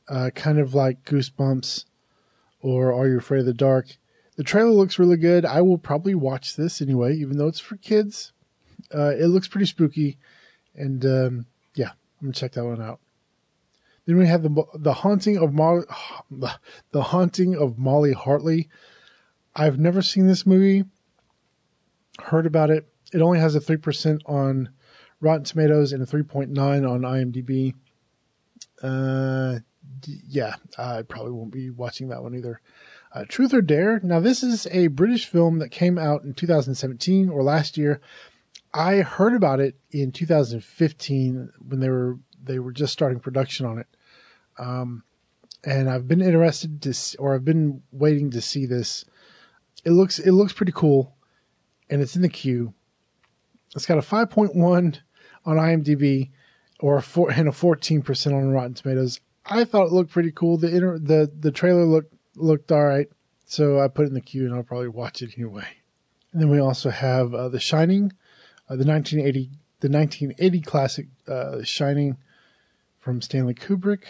uh, 0.08 0.30
kind 0.34 0.58
of 0.58 0.74
like 0.74 1.04
Goosebumps 1.04 1.84
or 2.60 2.92
Are 2.92 3.06
You 3.06 3.18
Afraid 3.18 3.40
of 3.40 3.46
the 3.46 3.54
Dark. 3.54 3.96
The 4.36 4.44
trailer 4.44 4.70
looks 4.70 4.98
really 4.98 5.16
good. 5.16 5.44
I 5.44 5.62
will 5.62 5.78
probably 5.78 6.14
watch 6.14 6.56
this 6.56 6.82
anyway, 6.82 7.14
even 7.16 7.38
though 7.38 7.48
it's 7.48 7.60
for 7.60 7.76
kids. 7.76 8.32
Uh, 8.92 9.12
it 9.16 9.26
looks 9.26 9.48
pretty 9.48 9.66
spooky, 9.66 10.18
and 10.74 11.04
um, 11.04 11.46
yeah, 11.74 11.90
I'm 12.20 12.26
gonna 12.28 12.32
check 12.32 12.52
that 12.52 12.64
one 12.64 12.82
out. 12.82 13.00
Then 14.06 14.18
we 14.18 14.26
have 14.26 14.42
the 14.42 14.64
the 14.74 14.92
haunting 14.92 15.38
of 15.38 15.52
Molly, 15.52 15.84
the 16.90 17.02
haunting 17.02 17.56
of 17.56 17.78
Molly 17.78 18.12
Hartley. 18.12 18.68
I've 19.54 19.78
never 19.78 20.02
seen 20.02 20.26
this 20.26 20.46
movie. 20.46 20.84
Heard 22.20 22.46
about 22.46 22.70
it. 22.70 22.88
It 23.12 23.22
only 23.22 23.38
has 23.38 23.54
a 23.54 23.60
three 23.60 23.76
percent 23.76 24.22
on 24.26 24.70
Rotten 25.20 25.44
Tomatoes 25.44 25.92
and 25.92 26.02
a 26.02 26.06
three 26.06 26.22
point 26.22 26.50
nine 26.50 26.84
on 26.84 27.00
IMDb. 27.00 27.74
Uh, 28.82 29.60
yeah, 30.28 30.56
I 30.76 31.02
probably 31.02 31.32
won't 31.32 31.52
be 31.52 31.70
watching 31.70 32.08
that 32.08 32.22
one 32.22 32.34
either. 32.34 32.60
Uh, 33.14 33.24
Truth 33.28 33.54
or 33.54 33.62
Dare. 33.62 34.00
Now, 34.02 34.18
this 34.18 34.42
is 34.42 34.66
a 34.72 34.88
British 34.88 35.26
film 35.26 35.60
that 35.60 35.70
came 35.70 35.98
out 35.98 36.24
in 36.24 36.34
2017 36.34 37.28
or 37.28 37.44
last 37.44 37.78
year. 37.78 38.00
I 38.72 38.96
heard 38.96 39.34
about 39.34 39.60
it 39.60 39.76
in 39.92 40.10
2015 40.10 41.52
when 41.66 41.78
they 41.78 41.88
were 41.88 42.18
they 42.42 42.58
were 42.58 42.72
just 42.72 42.92
starting 42.92 43.20
production 43.20 43.66
on 43.66 43.78
it. 43.78 43.86
Um, 44.58 45.04
and 45.62 45.88
I've 45.88 46.08
been 46.08 46.20
interested 46.20 46.82
to, 46.82 46.92
see, 46.92 47.16
or 47.18 47.34
I've 47.34 47.44
been 47.44 47.82
waiting 47.92 48.30
to 48.32 48.40
see 48.40 48.66
this. 48.66 49.04
It 49.84 49.92
looks 49.92 50.18
it 50.18 50.32
looks 50.32 50.52
pretty 50.52 50.72
cool, 50.72 51.14
and 51.88 52.02
it's 52.02 52.16
in 52.16 52.22
the 52.22 52.28
queue. 52.28 52.74
It's 53.76 53.86
got 53.86 53.98
a 53.98 54.02
5.1 54.02 54.54
on 54.56 55.56
IMDb, 55.56 56.30
or 56.80 56.96
a 56.96 57.02
four 57.02 57.30
and 57.30 57.48
a 57.48 57.52
14 57.52 58.02
percent 58.02 58.34
on 58.34 58.50
Rotten 58.50 58.74
Tomatoes. 58.74 59.20
I 59.46 59.64
thought 59.64 59.86
it 59.86 59.92
looked 59.92 60.10
pretty 60.10 60.32
cool. 60.32 60.56
The 60.58 60.74
inter, 60.74 60.98
the 60.98 61.30
the 61.38 61.52
trailer 61.52 61.84
looked 61.84 62.13
looked 62.36 62.72
all 62.72 62.84
right, 62.84 63.08
so 63.46 63.80
I 63.80 63.88
put 63.88 64.04
it 64.04 64.08
in 64.08 64.14
the 64.14 64.20
queue, 64.20 64.46
and 64.46 64.54
I'll 64.54 64.62
probably 64.62 64.88
watch 64.88 65.22
it 65.22 65.34
anyway. 65.36 65.66
And 66.32 66.42
then 66.42 66.50
we 66.50 66.58
also 66.58 66.90
have 66.90 67.34
uh, 67.34 67.48
The 67.48 67.60
Shining, 67.60 68.12
uh, 68.68 68.76
the 68.76 68.84
1980 68.84 69.50
the 69.84 69.90
1980 69.90 70.60
classic 70.62 71.06
uh, 71.28 71.62
Shining 71.62 72.16
from 72.98 73.20
Stanley 73.20 73.52
Kubrick. 73.52 74.04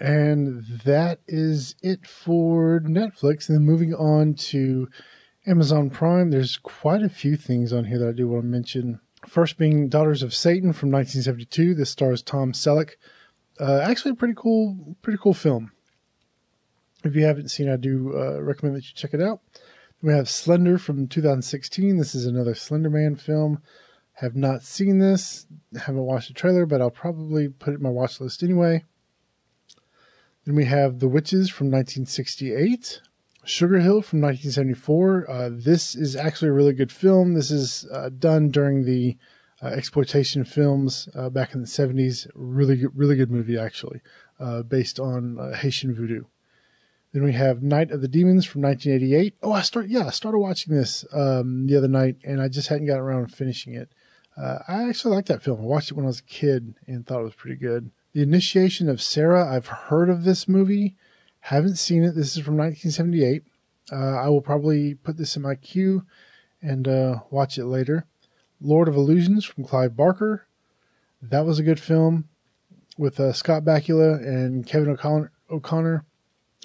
And 0.00 0.64
that 0.86 1.20
is 1.28 1.74
it 1.82 2.06
for 2.06 2.80
Netflix. 2.80 3.46
And 3.46 3.58
then 3.58 3.64
moving 3.66 3.92
on 3.92 4.32
to 4.34 4.88
Amazon 5.46 5.90
Prime, 5.90 6.30
there's 6.30 6.56
quite 6.56 7.02
a 7.02 7.10
few 7.10 7.36
things 7.36 7.74
on 7.74 7.84
here 7.84 7.98
that 7.98 8.08
I 8.08 8.12
do 8.12 8.26
want 8.26 8.44
to 8.44 8.48
mention. 8.48 9.00
First 9.26 9.58
being 9.58 9.90
Daughters 9.90 10.22
of 10.22 10.32
Satan 10.32 10.72
from 10.72 10.90
1972. 10.90 11.74
This 11.74 11.90
stars 11.90 12.22
Tom 12.22 12.52
Selleck. 12.52 12.92
Uh, 13.60 13.80
actually, 13.80 14.12
a 14.12 14.16
pretty 14.16 14.34
cool, 14.34 14.96
pretty 15.02 15.18
cool 15.22 15.34
film. 15.34 15.72
If 17.04 17.16
you 17.16 17.24
haven't 17.24 17.50
seen, 17.50 17.68
I 17.68 17.76
do 17.76 18.16
uh, 18.16 18.40
recommend 18.40 18.76
that 18.76 18.86
you 18.86 18.94
check 18.94 19.12
it 19.12 19.20
out. 19.20 19.40
We 20.02 20.12
have 20.12 20.28
Slender 20.28 20.78
from 20.78 21.08
2016. 21.08 21.96
This 21.96 22.14
is 22.14 22.26
another 22.26 22.54
Slenderman 22.54 23.20
film. 23.20 23.60
Have 24.14 24.36
not 24.36 24.62
seen 24.62 24.98
this, 24.98 25.46
haven't 25.74 26.02
watched 26.02 26.28
the 26.28 26.34
trailer, 26.34 26.66
but 26.66 26.80
I'll 26.80 26.90
probably 26.90 27.48
put 27.48 27.72
it 27.72 27.76
in 27.76 27.82
my 27.82 27.88
watch 27.88 28.20
list 28.20 28.42
anyway. 28.42 28.84
Then 30.44 30.54
we 30.54 30.64
have 30.66 30.98
The 30.98 31.08
Witches 31.08 31.50
from 31.50 31.68
1968, 31.68 33.00
Sugar 33.44 33.78
Hill 33.78 34.02
from 34.02 34.20
1974. 34.20 35.30
Uh, 35.30 35.50
this 35.52 35.94
is 35.94 36.14
actually 36.14 36.48
a 36.48 36.52
really 36.52 36.72
good 36.72 36.92
film. 36.92 37.34
This 37.34 37.50
is 37.50 37.86
uh, 37.92 38.10
done 38.10 38.50
during 38.50 38.84
the 38.84 39.16
uh, 39.62 39.68
exploitation 39.68 40.44
films 40.44 41.08
uh, 41.14 41.30
back 41.30 41.54
in 41.54 41.60
the 41.60 41.66
70s. 41.66 42.28
Really, 42.34 42.84
really 42.94 43.16
good 43.16 43.30
movie 43.30 43.58
actually, 43.58 44.02
uh, 44.40 44.62
based 44.62 44.98
on 44.98 45.38
uh, 45.38 45.56
Haitian 45.56 45.94
voodoo. 45.94 46.24
Then 47.12 47.24
we 47.24 47.32
have 47.32 47.62
Night 47.62 47.90
of 47.90 48.00
the 48.00 48.08
Demons 48.08 48.46
from 48.46 48.62
1988. 48.62 49.36
Oh, 49.42 49.52
I 49.52 49.62
start 49.62 49.88
yeah, 49.88 50.06
I 50.06 50.10
started 50.10 50.38
watching 50.38 50.74
this 50.74 51.04
um, 51.12 51.66
the 51.66 51.76
other 51.76 51.88
night, 51.88 52.16
and 52.24 52.40
I 52.40 52.48
just 52.48 52.68
hadn't 52.68 52.86
gotten 52.86 53.02
around 53.02 53.28
to 53.28 53.36
finishing 53.36 53.74
it. 53.74 53.90
Uh, 54.36 54.58
I 54.66 54.88
actually 54.88 55.14
like 55.14 55.26
that 55.26 55.42
film. 55.42 55.60
I 55.60 55.64
watched 55.64 55.90
it 55.90 55.94
when 55.94 56.06
I 56.06 56.08
was 56.08 56.20
a 56.20 56.24
kid 56.24 56.74
and 56.86 57.06
thought 57.06 57.20
it 57.20 57.24
was 57.24 57.34
pretty 57.34 57.56
good. 57.56 57.90
The 58.14 58.22
Initiation 58.22 58.88
of 58.88 59.02
Sarah. 59.02 59.46
I've 59.46 59.66
heard 59.66 60.08
of 60.08 60.24
this 60.24 60.48
movie, 60.48 60.96
haven't 61.40 61.76
seen 61.76 62.02
it. 62.02 62.14
This 62.14 62.36
is 62.36 62.42
from 62.42 62.56
1978. 62.56 63.44
Uh, 63.90 63.96
I 63.96 64.28
will 64.28 64.40
probably 64.40 64.94
put 64.94 65.18
this 65.18 65.36
in 65.36 65.42
my 65.42 65.54
queue 65.54 66.06
and 66.62 66.88
uh, 66.88 67.20
watch 67.30 67.58
it 67.58 67.66
later. 67.66 68.06
Lord 68.60 68.88
of 68.88 68.94
Illusions 68.94 69.44
from 69.44 69.64
Clive 69.64 69.96
Barker. 69.96 70.46
That 71.20 71.44
was 71.44 71.58
a 71.58 71.64
good 71.64 71.80
film 71.80 72.28
with 72.96 73.20
uh, 73.20 73.32
Scott 73.32 73.64
Bakula 73.64 74.16
and 74.16 74.66
Kevin 74.66 74.90
O'Connor, 74.90 75.32
O'Connor 75.50 76.04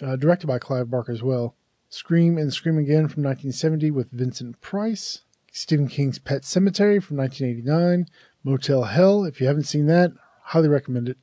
uh, 0.02 0.16
directed 0.16 0.48
by 0.48 0.60
Clive 0.60 0.90
Barker 0.90 1.12
as 1.12 1.24
well. 1.24 1.56
Scream 1.90 2.38
and 2.38 2.54
Scream 2.54 2.78
Again 2.78 3.08
from 3.08 3.24
1970 3.24 3.92
with 3.92 4.12
Vincent 4.12 4.60
Price. 4.62 5.22
Stephen 5.52 5.88
King's 5.88 6.20
Pet 6.20 6.44
Sematary 6.44 7.02
from 7.02 7.18
1989, 7.18 8.08
Motel 8.44 8.84
Hell. 8.84 9.26
If 9.26 9.42
you 9.42 9.48
haven't 9.48 9.64
seen 9.64 9.88
that, 9.88 10.12
highly 10.44 10.68
recommend 10.68 11.10
it. 11.10 11.18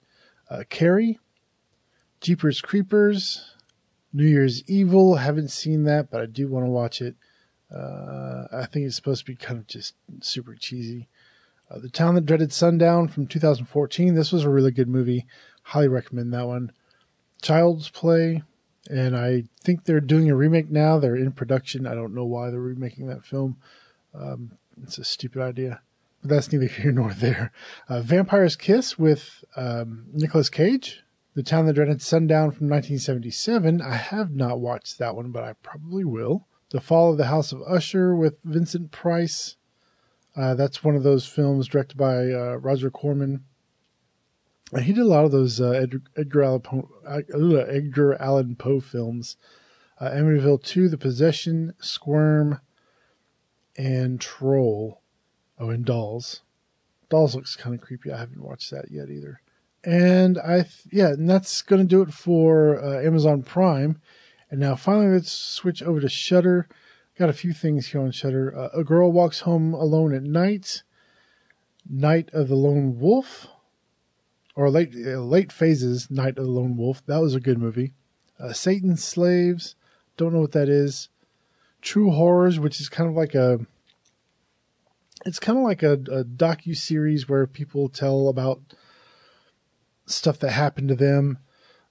Uh, 0.50 0.64
Carrie, 0.68 1.18
Jeepers 2.20 2.60
Creepers, 2.60 3.54
New 4.12 4.26
Year's 4.26 4.62
Evil. 4.68 5.16
Haven't 5.16 5.50
seen 5.50 5.84
that, 5.84 6.10
but 6.10 6.20
I 6.20 6.26
do 6.26 6.48
want 6.48 6.66
to 6.66 6.70
watch 6.70 7.00
it. 7.00 7.14
Uh, 7.74 8.46
I 8.52 8.66
think 8.66 8.86
it's 8.86 8.96
supposed 8.96 9.26
to 9.26 9.32
be 9.32 9.36
kind 9.36 9.58
of 9.58 9.66
just 9.66 9.94
super 10.20 10.54
cheesy. 10.54 11.08
Uh, 11.70 11.78
the 11.78 11.88
Town 11.88 12.14
That 12.14 12.26
Dreaded 12.26 12.52
Sundown 12.52 13.08
from 13.08 13.26
2014. 13.26 14.14
This 14.14 14.32
was 14.32 14.44
a 14.44 14.50
really 14.50 14.70
good 14.70 14.88
movie. 14.88 15.26
Highly 15.62 15.88
recommend 15.88 16.32
that 16.32 16.46
one. 16.46 16.72
Child's 17.42 17.88
Play, 17.90 18.42
and 18.90 19.16
I 19.16 19.44
think 19.62 19.84
they're 19.84 20.00
doing 20.00 20.30
a 20.30 20.36
remake 20.36 20.70
now. 20.70 20.98
They're 20.98 21.16
in 21.16 21.32
production. 21.32 21.86
I 21.86 21.94
don't 21.94 22.14
know 22.14 22.24
why 22.24 22.50
they're 22.50 22.60
remaking 22.60 23.06
that 23.06 23.24
film. 23.24 23.56
Um, 24.14 24.52
it's 24.82 24.98
a 24.98 25.04
stupid 25.04 25.42
idea, 25.42 25.80
but 26.22 26.30
that's 26.30 26.52
neither 26.52 26.66
here 26.82 26.92
nor 26.92 27.12
there. 27.12 27.52
Uh, 27.88 28.00
Vampire's 28.00 28.56
Kiss 28.56 28.98
with 28.98 29.44
um, 29.56 30.06
Nicolas 30.12 30.50
Cage. 30.50 31.00
The 31.34 31.42
Town 31.42 31.66
That 31.66 31.72
Dreaded 31.72 32.00
Sundown 32.00 32.52
from 32.52 32.68
1977. 32.68 33.82
I 33.82 33.96
have 33.96 34.30
not 34.30 34.60
watched 34.60 34.98
that 34.98 35.16
one, 35.16 35.32
but 35.32 35.42
I 35.42 35.54
probably 35.54 36.04
will. 36.04 36.46
The 36.70 36.80
Fall 36.80 37.10
of 37.10 37.18
the 37.18 37.26
House 37.26 37.50
of 37.50 37.60
Usher 37.62 38.14
with 38.14 38.36
Vincent 38.44 38.92
Price. 38.92 39.56
Uh, 40.36 40.54
that's 40.54 40.84
one 40.84 40.94
of 40.94 41.02
those 41.02 41.26
films 41.26 41.66
directed 41.66 41.96
by 41.96 42.30
uh, 42.30 42.56
Roger 42.60 42.88
Corman. 42.88 43.44
He 44.80 44.92
did 44.92 45.02
a 45.02 45.08
lot 45.08 45.24
of 45.24 45.30
those 45.30 45.60
uh, 45.60 45.70
Edgar, 45.70 46.02
Edgar, 46.16 46.42
Allan 46.42 46.60
Poe, 46.60 46.88
uh, 47.06 47.20
Edgar 47.68 48.14
Allan 48.20 48.56
Poe 48.56 48.80
films. 48.80 49.36
Uh, 50.00 50.10
Amityville 50.10 50.62
2, 50.62 50.88
The 50.88 50.98
Possession, 50.98 51.74
Squirm, 51.80 52.60
and 53.76 54.20
Troll. 54.20 55.02
Oh, 55.58 55.70
and 55.70 55.84
Dolls. 55.84 56.42
Dolls 57.08 57.36
looks 57.36 57.54
kind 57.54 57.74
of 57.74 57.80
creepy. 57.80 58.10
I 58.10 58.18
haven't 58.18 58.42
watched 58.42 58.70
that 58.72 58.90
yet 58.90 59.08
either. 59.08 59.40
And 59.84 60.38
I, 60.38 60.62
th- 60.62 60.86
yeah, 60.90 61.08
and 61.08 61.28
that's 61.28 61.62
going 61.62 61.82
to 61.82 61.86
do 61.86 62.02
it 62.02 62.12
for 62.12 62.82
uh, 62.82 63.02
Amazon 63.02 63.42
Prime. 63.42 64.00
And 64.50 64.58
now 64.58 64.74
finally, 64.74 65.12
let's 65.12 65.30
switch 65.30 65.82
over 65.82 66.00
to 66.00 66.08
Shudder. 66.08 66.68
Got 67.16 67.28
a 67.28 67.34
few 67.34 67.52
things 67.52 67.88
here 67.88 68.00
on 68.00 68.10
Shudder. 68.10 68.56
Uh, 68.56 68.68
a 68.78 68.82
girl 68.82 69.12
walks 69.12 69.40
home 69.40 69.74
alone 69.74 70.12
at 70.12 70.22
night. 70.22 70.82
Night 71.88 72.30
of 72.32 72.48
the 72.48 72.56
Lone 72.56 72.98
Wolf, 72.98 73.46
or 74.54 74.70
late 74.70 74.94
uh, 74.94 75.20
late 75.20 75.52
phases. 75.52 76.10
Night 76.10 76.38
of 76.38 76.44
the 76.44 76.50
Lone 76.50 76.76
Wolf. 76.76 77.04
That 77.06 77.20
was 77.20 77.34
a 77.34 77.40
good 77.40 77.58
movie. 77.58 77.92
Uh, 78.38 78.52
Satan's 78.52 79.04
Slaves. 79.04 79.74
Don't 80.16 80.32
know 80.32 80.40
what 80.40 80.52
that 80.52 80.68
is. 80.68 81.08
True 81.82 82.10
Horrors, 82.10 82.58
which 82.58 82.80
is 82.80 82.88
kind 82.88 83.08
of 83.08 83.16
like 83.16 83.34
a 83.34 83.66
it's 85.24 85.38
kind 85.38 85.58
of 85.58 85.64
like 85.64 85.82
a, 85.82 85.92
a 85.92 86.24
docu 86.24 86.76
series 86.76 87.28
where 87.28 87.46
people 87.46 87.88
tell 87.88 88.28
about 88.28 88.60
stuff 90.06 90.38
that 90.40 90.50
happened 90.50 90.88
to 90.88 90.94
them, 90.94 91.38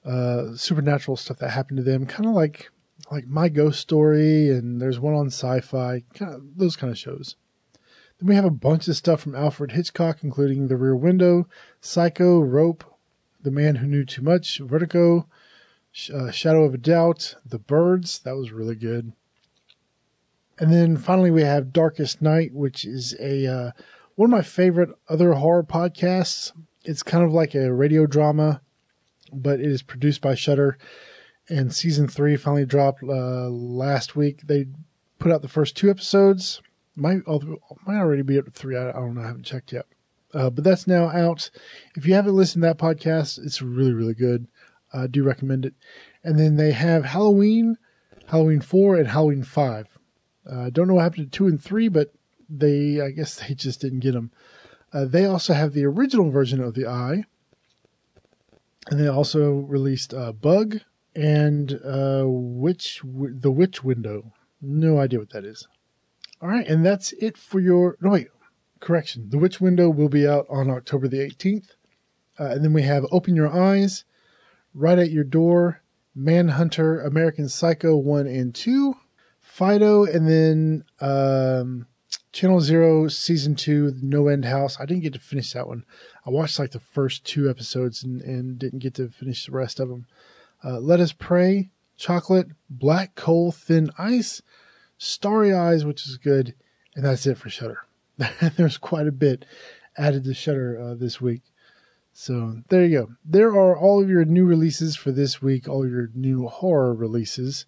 uh, 0.06 0.56
supernatural 0.56 1.18
stuff 1.18 1.40
that 1.40 1.50
happened 1.50 1.78
to 1.78 1.84
them, 1.84 2.06
kind 2.06 2.28
of 2.28 2.36
like 2.36 2.70
like 3.12 3.28
My 3.28 3.50
Ghost 3.50 3.80
Story, 3.80 4.50
and 4.50 4.82
there's 4.82 5.00
one 5.00 5.14
on 5.14 5.28
Sci-Fi, 5.28 6.04
kind 6.14 6.34
of 6.34 6.58
those 6.58 6.76
kind 6.76 6.92
of 6.92 6.98
shows. 6.98 7.36
Then 8.24 8.30
we 8.30 8.36
have 8.36 8.46
a 8.46 8.52
bunch 8.52 8.88
of 8.88 8.96
stuff 8.96 9.20
from 9.20 9.36
Alfred 9.36 9.74
Hitchcock, 9.74 10.24
including 10.24 10.70
The 10.70 10.78
Rear 10.78 10.96
Window, 10.96 11.46
Psycho, 11.82 12.40
Rope, 12.40 12.86
The 13.42 13.52
Man 13.52 13.76
Who 13.76 13.86
Knew 13.86 14.06
Too 14.06 14.22
Much, 14.22 14.60
Vertigo, 14.60 15.28
uh, 16.14 16.32
Shadow 16.32 16.64
of 16.64 16.74
a 16.74 16.78
Doubt, 16.78 17.36
The 17.46 17.60
Birds. 17.60 18.20
That 18.20 18.38
was 18.38 18.54
really 18.54 18.76
good. 18.76 19.12
And 20.58 20.72
then 20.72 20.96
finally, 20.96 21.32
we 21.32 21.42
have 21.42 21.74
Darkest 21.74 22.22
Night, 22.22 22.54
which 22.54 22.86
is 22.86 23.14
a 23.20 23.46
uh, 23.46 23.72
one 24.16 24.30
of 24.30 24.38
my 24.38 24.42
favorite 24.42 24.92
other 25.10 25.34
horror 25.34 25.64
podcasts. 25.64 26.54
It's 26.86 27.04
kind 27.04 27.26
of 27.26 27.34
like 27.34 27.54
a 27.54 27.74
radio 27.74 28.06
drama, 28.06 28.62
but 29.34 29.60
it 29.60 29.66
is 29.66 29.84
produced 29.84 30.22
by 30.22 30.36
Shudder. 30.36 30.78
And 31.50 31.76
season 31.76 32.08
three 32.08 32.38
finally 32.38 32.66
dropped 32.66 33.04
uh, 33.04 33.50
last 33.50 34.16
week. 34.16 34.44
They 34.48 34.68
put 35.20 35.34
out 35.34 35.42
the 35.42 35.50
first 35.50 35.76
two 35.76 35.90
episodes. 35.90 36.62
Might 36.96 37.28
might 37.28 37.98
already 37.98 38.22
be 38.22 38.38
up 38.38 38.46
to 38.46 38.52
three. 38.52 38.78
I, 38.78 38.90
I 38.90 38.94
don't 38.94 39.16
know. 39.16 39.22
I 39.22 39.28
haven't 39.28 39.44
checked 39.44 39.72
yet. 39.72 39.86
Uh, 40.34 40.50
but 40.50 40.64
that's 40.64 40.88
now 40.88 41.10
out. 41.10 41.50
If 41.96 42.06
you 42.06 42.16
haven't 42.16 42.36
listened 42.36 42.64
to 42.64 42.68
that 42.68 42.78
podcast, 42.78 43.44
it's 43.44 43.62
really 43.62 43.94
really 43.94 44.14
good. 44.14 44.48
I 44.94 45.08
do 45.08 45.24
recommend 45.24 45.66
it. 45.66 45.74
And 46.24 46.40
then 46.40 46.56
they 46.56 46.72
have 46.72 47.06
Halloween, 47.06 47.78
Halloween 48.28 48.62
four, 48.62 48.96
and 48.96 49.08
Halloween 49.08 49.44
five 49.44 49.88
I 50.50 50.54
uh, 50.66 50.70
don't 50.70 50.88
know 50.88 50.96
what 50.96 51.04
happened 51.04 51.32
to 51.32 51.38
two 51.38 51.48
and 51.48 51.62
three, 51.62 51.88
but 51.88 52.14
they, 52.50 53.00
I 53.02 53.12
guess 53.12 53.36
they 53.48 53.54
just 53.54 53.82
didn't 53.82 54.00
get 54.00 54.14
them. 54.14 54.32
Uh, 54.92 55.06
they 55.06 55.26
also 55.26 55.54
have 55.54 55.74
the 55.74 55.86
original 55.86 56.30
version 56.30 56.62
of 56.62 56.76
the 56.76 56.86
Eye, 56.86 57.24
and 58.90 59.00
they 59.00 59.08
also 59.08 59.54
released 59.54 60.14
uh, 60.14 60.32
Bug 60.32 60.82
and 61.16 61.80
uh, 61.84 62.26
Witch, 62.28 63.02
the 63.04 63.52
Witch 63.52 63.84
Window. 63.84 64.34
No 64.62 65.00
idea 65.00 65.20
what 65.20 65.32
that 65.32 65.46
is. 65.46 65.68
All 66.44 66.50
right, 66.50 66.68
and 66.68 66.86
that's 66.86 67.14
it 67.14 67.38
for 67.38 67.62
your. 67.62 67.98
No 68.02 68.10
wait, 68.10 68.28
correction. 68.82 69.30
The 69.30 69.38
Witch 69.38 69.62
Window 69.62 69.90
will 69.90 70.10
be 70.10 70.28
out 70.28 70.46
on 70.50 70.70
October 70.70 71.08
the 71.08 71.20
18th, 71.20 71.70
uh, 72.38 72.48
and 72.48 72.66
then 72.66 72.74
we 72.74 72.82
have 72.82 73.06
Open 73.14 73.34
Your 73.34 73.48
Eyes, 73.48 74.04
Right 74.74 75.00
at 75.00 75.10
Your 75.10 75.24
Door, 75.24 75.82
Manhunter, 76.14 77.00
American 77.00 77.48
Psycho 77.48 77.96
one 77.96 78.28
and 78.28 78.54
two, 78.54 78.96
Fido, 79.40 80.04
and 80.04 80.28
then 80.28 80.84
um, 81.00 81.88
Channel 82.34 82.60
Zero 82.60 83.08
season 83.08 83.56
two, 83.56 83.94
No 84.02 84.28
End 84.28 84.44
House. 84.44 84.78
I 84.82 84.86
didn't 84.86 85.04
get 85.04 85.14
to 85.14 85.20
finish 85.20 85.54
that 85.54 85.70
one. 85.70 85.86
I 86.26 86.30
watched 86.30 86.60
like 86.60 86.72
the 86.72 86.80
first 86.80 87.24
two 87.24 87.50
episodes 87.50 88.04
and, 88.04 88.22
and 88.22 88.60
didn't 88.60 88.80
get 88.80 88.96
to 88.96 89.08
finish 89.08 89.46
the 89.46 89.54
rest 89.54 89.80
of 89.80 89.88
them. 89.88 90.08
Uh, 90.62 90.80
Let 90.80 91.00
Us 91.00 91.14
Pray, 91.14 91.70
Chocolate, 91.96 92.48
Black 92.70 93.16
Coal, 93.16 93.54
Thin 93.54 93.92
Ice, 93.98 94.42
Starry 95.04 95.54
Eyes, 95.54 95.86
which 95.86 96.08
is 96.08 96.18
good, 96.18 96.56
and 96.96 97.06
that's 97.06 97.26
it 97.28 97.38
for 97.38 97.50
Shudder. 97.50 97.80
There's 98.56 98.78
quite 98.78 99.08
a 99.08 99.12
bit 99.12 99.46
added 99.98 100.24
to 100.24 100.34
Shudder 100.34 100.80
uh, 100.80 100.96
this 100.96 101.20
week. 101.20 101.42
So 102.14 102.62
there 102.70 102.86
you 102.86 103.00
go. 103.00 103.08
There 103.26 103.50
are 103.50 103.78
all 103.78 104.02
of 104.02 104.10
your 104.10 104.24
new 104.24 104.46
releases 104.46 104.96
for 104.96 105.12
this 105.12 105.42
week, 105.42 105.68
all 105.68 105.88
your 105.88 106.10
new 106.14 106.48
horror 106.48 106.94
releases. 106.94 107.66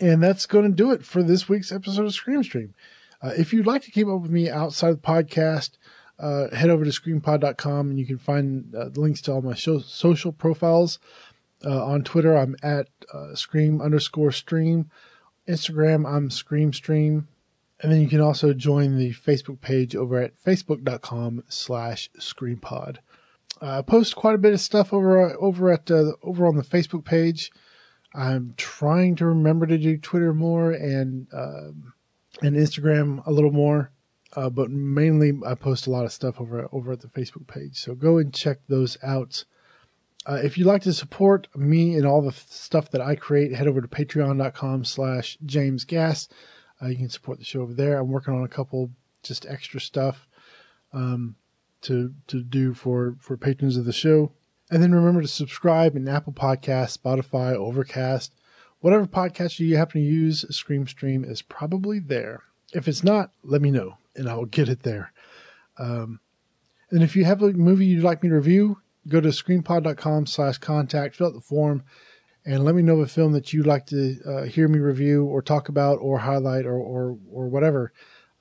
And 0.00 0.22
that's 0.22 0.46
going 0.46 0.64
to 0.64 0.70
do 0.70 0.92
it 0.92 1.04
for 1.04 1.22
this 1.22 1.48
week's 1.48 1.72
episode 1.72 2.06
of 2.06 2.14
Scream 2.14 2.42
Stream. 2.42 2.74
Uh, 3.20 3.32
if 3.36 3.52
you'd 3.52 3.66
like 3.66 3.82
to 3.82 3.90
keep 3.90 4.06
up 4.06 4.20
with 4.20 4.30
me 4.30 4.48
outside 4.48 4.92
the 4.92 4.98
podcast, 4.98 5.72
uh, 6.18 6.54
head 6.54 6.70
over 6.70 6.84
to 6.84 6.90
screampod.com 6.90 7.90
and 7.90 7.98
you 7.98 8.06
can 8.06 8.18
find 8.18 8.74
uh, 8.74 8.86
links 8.94 9.20
to 9.22 9.32
all 9.32 9.42
my 9.42 9.54
show, 9.54 9.80
social 9.80 10.32
profiles. 10.32 10.98
Uh, 11.64 11.84
on 11.84 12.02
Twitter, 12.02 12.36
I'm 12.36 12.56
at 12.62 12.88
uh, 13.12 13.34
scream 13.34 13.82
underscore 13.82 14.32
stream. 14.32 14.90
Instagram, 15.50 16.10
I'm 16.10 16.30
scream 16.30 16.72
stream. 16.72 17.28
And 17.82 17.90
then 17.90 18.00
you 18.00 18.08
can 18.08 18.20
also 18.20 18.52
join 18.52 18.98
the 18.98 19.12
Facebook 19.12 19.60
page 19.60 19.96
over 19.96 20.20
at 20.20 20.34
facebook.com 20.36 21.44
slash 21.48 22.10
screampod. 22.18 22.98
I 23.62 23.82
post 23.82 24.16
quite 24.16 24.34
a 24.34 24.38
bit 24.38 24.52
of 24.52 24.60
stuff 24.60 24.92
over 24.92 25.34
over 25.40 25.70
at 25.72 25.90
uh, 25.90 26.12
over 26.22 26.46
on 26.46 26.56
the 26.56 26.62
Facebook 26.62 27.04
page. 27.04 27.50
I'm 28.14 28.54
trying 28.56 29.16
to 29.16 29.26
remember 29.26 29.66
to 29.66 29.78
do 29.78 29.96
Twitter 29.98 30.34
more 30.34 30.72
and 30.72 31.26
um, 31.32 31.94
and 32.42 32.56
Instagram 32.56 33.24
a 33.26 33.32
little 33.32 33.52
more, 33.52 33.92
uh, 34.34 34.50
but 34.50 34.70
mainly 34.70 35.38
I 35.46 35.54
post 35.54 35.86
a 35.86 35.90
lot 35.90 36.04
of 36.04 36.12
stuff 36.12 36.40
over 36.40 36.68
over 36.72 36.92
at 36.92 37.00
the 37.00 37.08
Facebook 37.08 37.46
page. 37.46 37.78
So 37.78 37.94
go 37.94 38.18
and 38.18 38.32
check 38.32 38.58
those 38.68 38.96
out. 39.02 39.44
Uh, 40.26 40.40
if 40.42 40.58
you'd 40.58 40.66
like 40.66 40.82
to 40.82 40.92
support 40.92 41.48
me 41.56 41.94
and 41.94 42.06
all 42.06 42.20
the 42.20 42.32
stuff 42.32 42.90
that 42.90 43.00
I 43.00 43.14
create, 43.14 43.54
head 43.54 43.66
over 43.66 43.80
to 43.80 43.88
patreon.com 43.88 44.84
slash 44.84 45.38
James 45.44 45.84
Gass. 45.84 46.28
Uh, 46.82 46.88
you 46.88 46.96
can 46.96 47.08
support 47.08 47.38
the 47.38 47.44
show 47.44 47.62
over 47.62 47.74
there. 47.74 47.98
I'm 47.98 48.10
working 48.10 48.34
on 48.34 48.44
a 48.44 48.48
couple 48.48 48.90
just 49.22 49.46
extra 49.46 49.80
stuff 49.80 50.28
um, 50.92 51.36
to 51.82 52.14
to 52.26 52.42
do 52.42 52.74
for 52.74 53.16
for 53.20 53.36
patrons 53.36 53.76
of 53.76 53.84
the 53.84 53.92
show. 53.92 54.32
And 54.70 54.82
then 54.82 54.94
remember 54.94 55.22
to 55.22 55.28
subscribe 55.28 55.96
in 55.96 56.08
Apple 56.08 56.32
Podcasts, 56.32 56.96
Spotify, 56.96 57.54
Overcast, 57.54 58.32
whatever 58.80 59.06
podcast 59.06 59.58
you 59.58 59.76
happen 59.76 60.00
to 60.00 60.06
use, 60.06 60.44
Scream 60.54 60.86
Stream 60.86 61.24
is 61.24 61.42
probably 61.42 61.98
there. 61.98 62.44
If 62.72 62.86
it's 62.86 63.02
not, 63.02 63.32
let 63.42 63.62
me 63.62 63.70
know 63.70 63.96
and 64.14 64.28
I 64.28 64.34
will 64.34 64.46
get 64.46 64.68
it 64.68 64.82
there. 64.82 65.12
Um, 65.78 66.20
and 66.90 67.02
if 67.02 67.16
you 67.16 67.24
have 67.24 67.42
a 67.42 67.52
movie 67.52 67.86
you'd 67.86 68.04
like 68.04 68.22
me 68.22 68.28
to 68.28 68.34
review, 68.34 68.78
go 69.08 69.20
to 69.20 69.28
screampod.com 69.28 70.26
slash 70.26 70.58
contact, 70.58 71.16
fill 71.16 71.28
out 71.28 71.34
the 71.34 71.40
form, 71.40 71.82
and 72.44 72.64
let 72.64 72.74
me 72.74 72.82
know 72.82 73.00
a 73.00 73.06
film 73.06 73.32
that 73.32 73.52
you'd 73.52 73.66
like 73.66 73.86
to 73.86 74.16
uh, 74.26 74.42
hear 74.44 74.68
me 74.68 74.78
review 74.78 75.24
or 75.24 75.42
talk 75.42 75.68
about 75.68 75.98
or 76.00 76.18
highlight 76.18 76.66
or, 76.66 76.78
or, 76.78 77.18
or 77.30 77.48
whatever. 77.48 77.92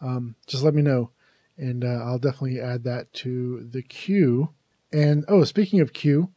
Um, 0.02 0.36
just 0.48 0.64
let 0.64 0.74
me 0.74 0.82
know. 0.82 1.12
And 1.58 1.84
uh, 1.84 2.02
I'll 2.06 2.20
definitely 2.20 2.62
add 2.62 2.86
that 2.86 3.12
to 3.16 3.68
the 3.70 3.82
queue 3.82 4.54
and 4.92 5.24
oh, 5.28 5.44
speaking 5.44 5.82
of 5.82 5.94
queue, 5.94 6.32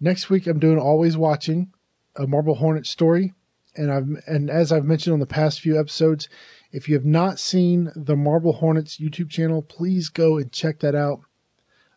next 0.00 0.28
week 0.28 0.46
I'm 0.46 0.58
doing 0.58 0.78
Always 0.78 1.16
Watching, 1.16 1.72
a 2.16 2.26
Marble 2.26 2.56
Hornet 2.56 2.86
story. 2.86 3.32
And 3.76 3.90
I've 3.90 4.08
and 4.26 4.50
as 4.50 4.70
I've 4.70 4.84
mentioned 4.84 5.14
on 5.14 5.20
the 5.20 5.26
past 5.26 5.60
few 5.60 5.78
episodes, 5.78 6.28
if 6.70 6.88
you 6.88 6.94
have 6.94 7.04
not 7.04 7.38
seen 7.38 7.90
the 7.96 8.16
Marble 8.16 8.54
Hornets 8.54 8.98
YouTube 8.98 9.30
channel, 9.30 9.62
please 9.62 10.10
go 10.10 10.36
and 10.36 10.52
check 10.52 10.80
that 10.80 10.94
out. 10.94 11.20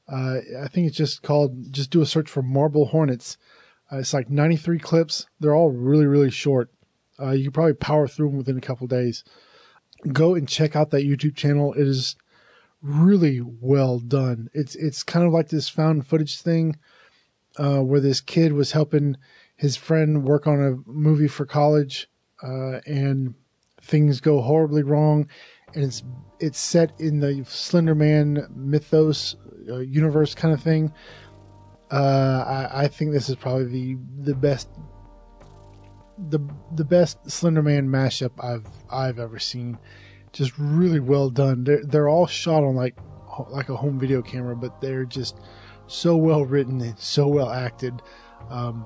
Uh, 0.10 0.40
I 0.62 0.68
think 0.68 0.88
it's 0.88 0.98
just 0.98 1.22
called 1.22 1.72
just 1.72 1.92
do 1.92 2.02
a 2.02 2.06
search 2.06 2.30
for 2.30 2.42
Marble 2.42 2.88
Hornets. 2.88 3.38
Uh, 3.92 3.98
it's 3.98 4.14
like 4.14 4.30
93 4.30 4.80
clips. 4.80 5.28
They're 5.40 5.56
all 5.56 5.72
really 5.72 6.06
really 6.06 6.32
short. 6.32 6.72
Uh, 7.20 7.32
you 7.32 7.44
can 7.44 7.52
probably 7.52 7.74
power 7.74 8.08
through 8.08 8.30
them 8.30 8.38
within 8.38 8.58
a 8.58 8.62
couple 8.62 8.88
days. 8.88 9.24
Go 10.14 10.36
and 10.36 10.48
check 10.48 10.76
out 10.76 10.92
that 10.92 11.06
YouTube 11.06 11.36
channel. 11.36 11.74
It 11.74 11.88
is 11.88 12.16
really 12.82 13.42
well 13.42 14.00
done. 14.00 14.50
It's 14.54 14.76
it's 14.76 15.04
kind 15.04 15.26
of 15.26 15.34
like 15.34 15.50
this 15.50 15.70
found 15.70 16.08
footage 16.08 16.40
thing 16.40 16.78
uh, 17.58 17.80
where 17.80 18.00
this 18.00 18.22
kid 18.22 18.54
was 18.54 18.72
helping 18.72 19.18
his 19.56 19.76
friend 19.76 20.24
work 20.24 20.48
on 20.48 20.62
a 20.62 20.90
movie 20.90 21.28
for 21.28 21.46
college, 21.46 22.08
uh, 22.44 22.80
and 22.86 23.34
things 23.82 24.22
go 24.22 24.42
horribly 24.42 24.84
wrong, 24.84 25.28
and 25.74 25.84
it's 25.84 26.04
it's 26.40 26.60
set 26.60 27.00
in 27.00 27.20
the 27.20 27.44
Slender 27.48 27.96
Man 27.96 28.48
mythos 28.56 29.36
uh, 29.70 29.78
universe 29.80 30.34
kind 30.36 30.54
of 30.54 30.62
thing. 30.62 30.94
Uh, 31.92 32.68
I, 32.74 32.84
I 32.84 32.88
think 32.88 33.12
this 33.12 33.30
is 33.30 33.36
probably 33.36 33.66
the 33.66 33.98
the 34.32 34.36
best 34.36 34.70
the 36.30 36.40
the 36.76 36.86
best 36.86 37.30
Slender 37.30 37.64
Man 37.64 37.88
mashup 37.88 38.32
I've 38.44 38.68
I've 38.92 39.20
ever 39.20 39.40
seen 39.40 39.78
just 40.32 40.54
really 40.58 41.00
well 41.00 41.30
done. 41.30 41.64
They're 41.64 41.84
they're 41.84 42.10
all 42.10 42.28
shot 42.28 42.64
on 42.64 42.76
like 42.76 42.98
like 43.50 43.70
a 43.70 43.76
home 43.76 44.00
video 44.00 44.22
camera, 44.22 44.56
but 44.56 44.82
they're 44.82 45.06
just 45.06 45.40
so 45.88 46.16
well 46.16 46.46
written 46.46 46.82
and 46.82 46.98
so 47.00 47.28
well 47.28 47.50
acted. 47.50 48.02
Um, 48.50 48.86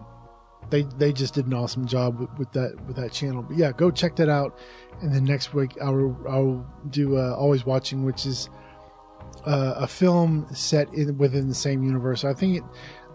they 0.70 0.84
they 0.84 1.12
just 1.12 1.34
did 1.34 1.48
an 1.48 1.54
awesome 1.54 1.86
job 1.86 2.20
with, 2.20 2.30
with, 2.38 2.52
that 2.54 2.76
with 2.88 2.96
that 2.96 3.12
channel. 3.12 3.44
But 3.44 3.58
yeah, 3.58 3.72
go 3.72 3.92
check 3.92 4.16
that 4.18 4.30
out. 4.30 4.58
And 5.02 5.14
then 5.14 5.26
next 5.26 5.54
week 5.54 5.72
I'll 5.82 6.18
I'll 6.30 6.66
do 6.90 7.18
uh, 7.18 7.36
always 7.36 7.66
watching, 7.66 8.04
which 8.04 8.26
is 8.26 8.50
uh, 9.46 9.74
a 9.78 9.88
film 9.88 10.48
set 10.54 10.94
in 10.94 11.18
within 11.18 11.48
the 11.48 11.56
same 11.56 11.84
universe. 11.84 12.24
I 12.24 12.34
think 12.34 12.58
it, 12.58 12.64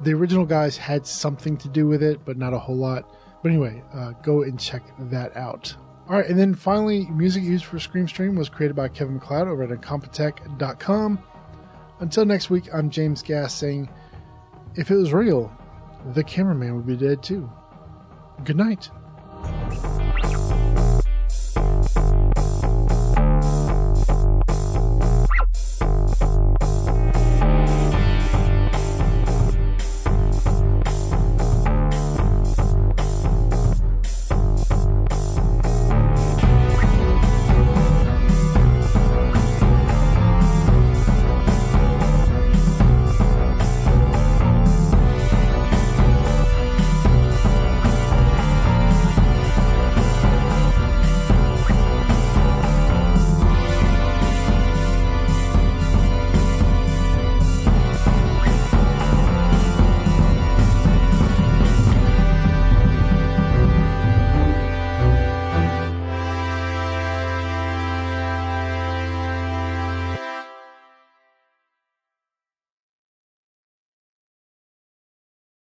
the 0.02 0.12
original 0.12 0.44
guys 0.44 0.76
had 0.76 1.06
something 1.06 1.56
to 1.58 1.68
do 1.68 1.86
with 1.86 2.02
it, 2.02 2.24
but 2.24 2.36
not 2.36 2.52
a 2.52 2.58
whole 2.58 2.76
lot. 2.76 3.10
But 3.42 3.50
anyway, 3.50 3.82
uh, 3.94 4.12
go 4.22 4.42
and 4.42 4.58
check 4.58 4.82
that 4.98 5.36
out. 5.36 5.74
All 6.08 6.16
right, 6.16 6.26
and 6.28 6.38
then 6.38 6.54
finally, 6.54 7.06
music 7.10 7.42
used 7.42 7.64
for 7.64 7.78
Scream 7.80 8.06
Stream 8.06 8.36
was 8.36 8.48
created 8.48 8.76
by 8.76 8.88
Kevin 8.88 9.14
MacLeod 9.14 9.48
over 9.48 9.64
at 9.64 9.70
Incompetech.com. 9.70 11.18
Until 11.98 12.24
next 12.24 12.50
week, 12.50 12.68
I'm 12.72 12.90
James 12.90 13.22
Gass 13.22 13.54
saying, 13.54 13.88
if 14.76 14.90
it 14.90 14.94
was 14.94 15.12
real, 15.12 15.50
the 16.14 16.22
cameraman 16.24 16.76
would 16.76 16.86
be 16.86 16.96
dead 16.96 17.22
too. 17.22 17.50
Good 18.44 18.56
night. 18.56 18.90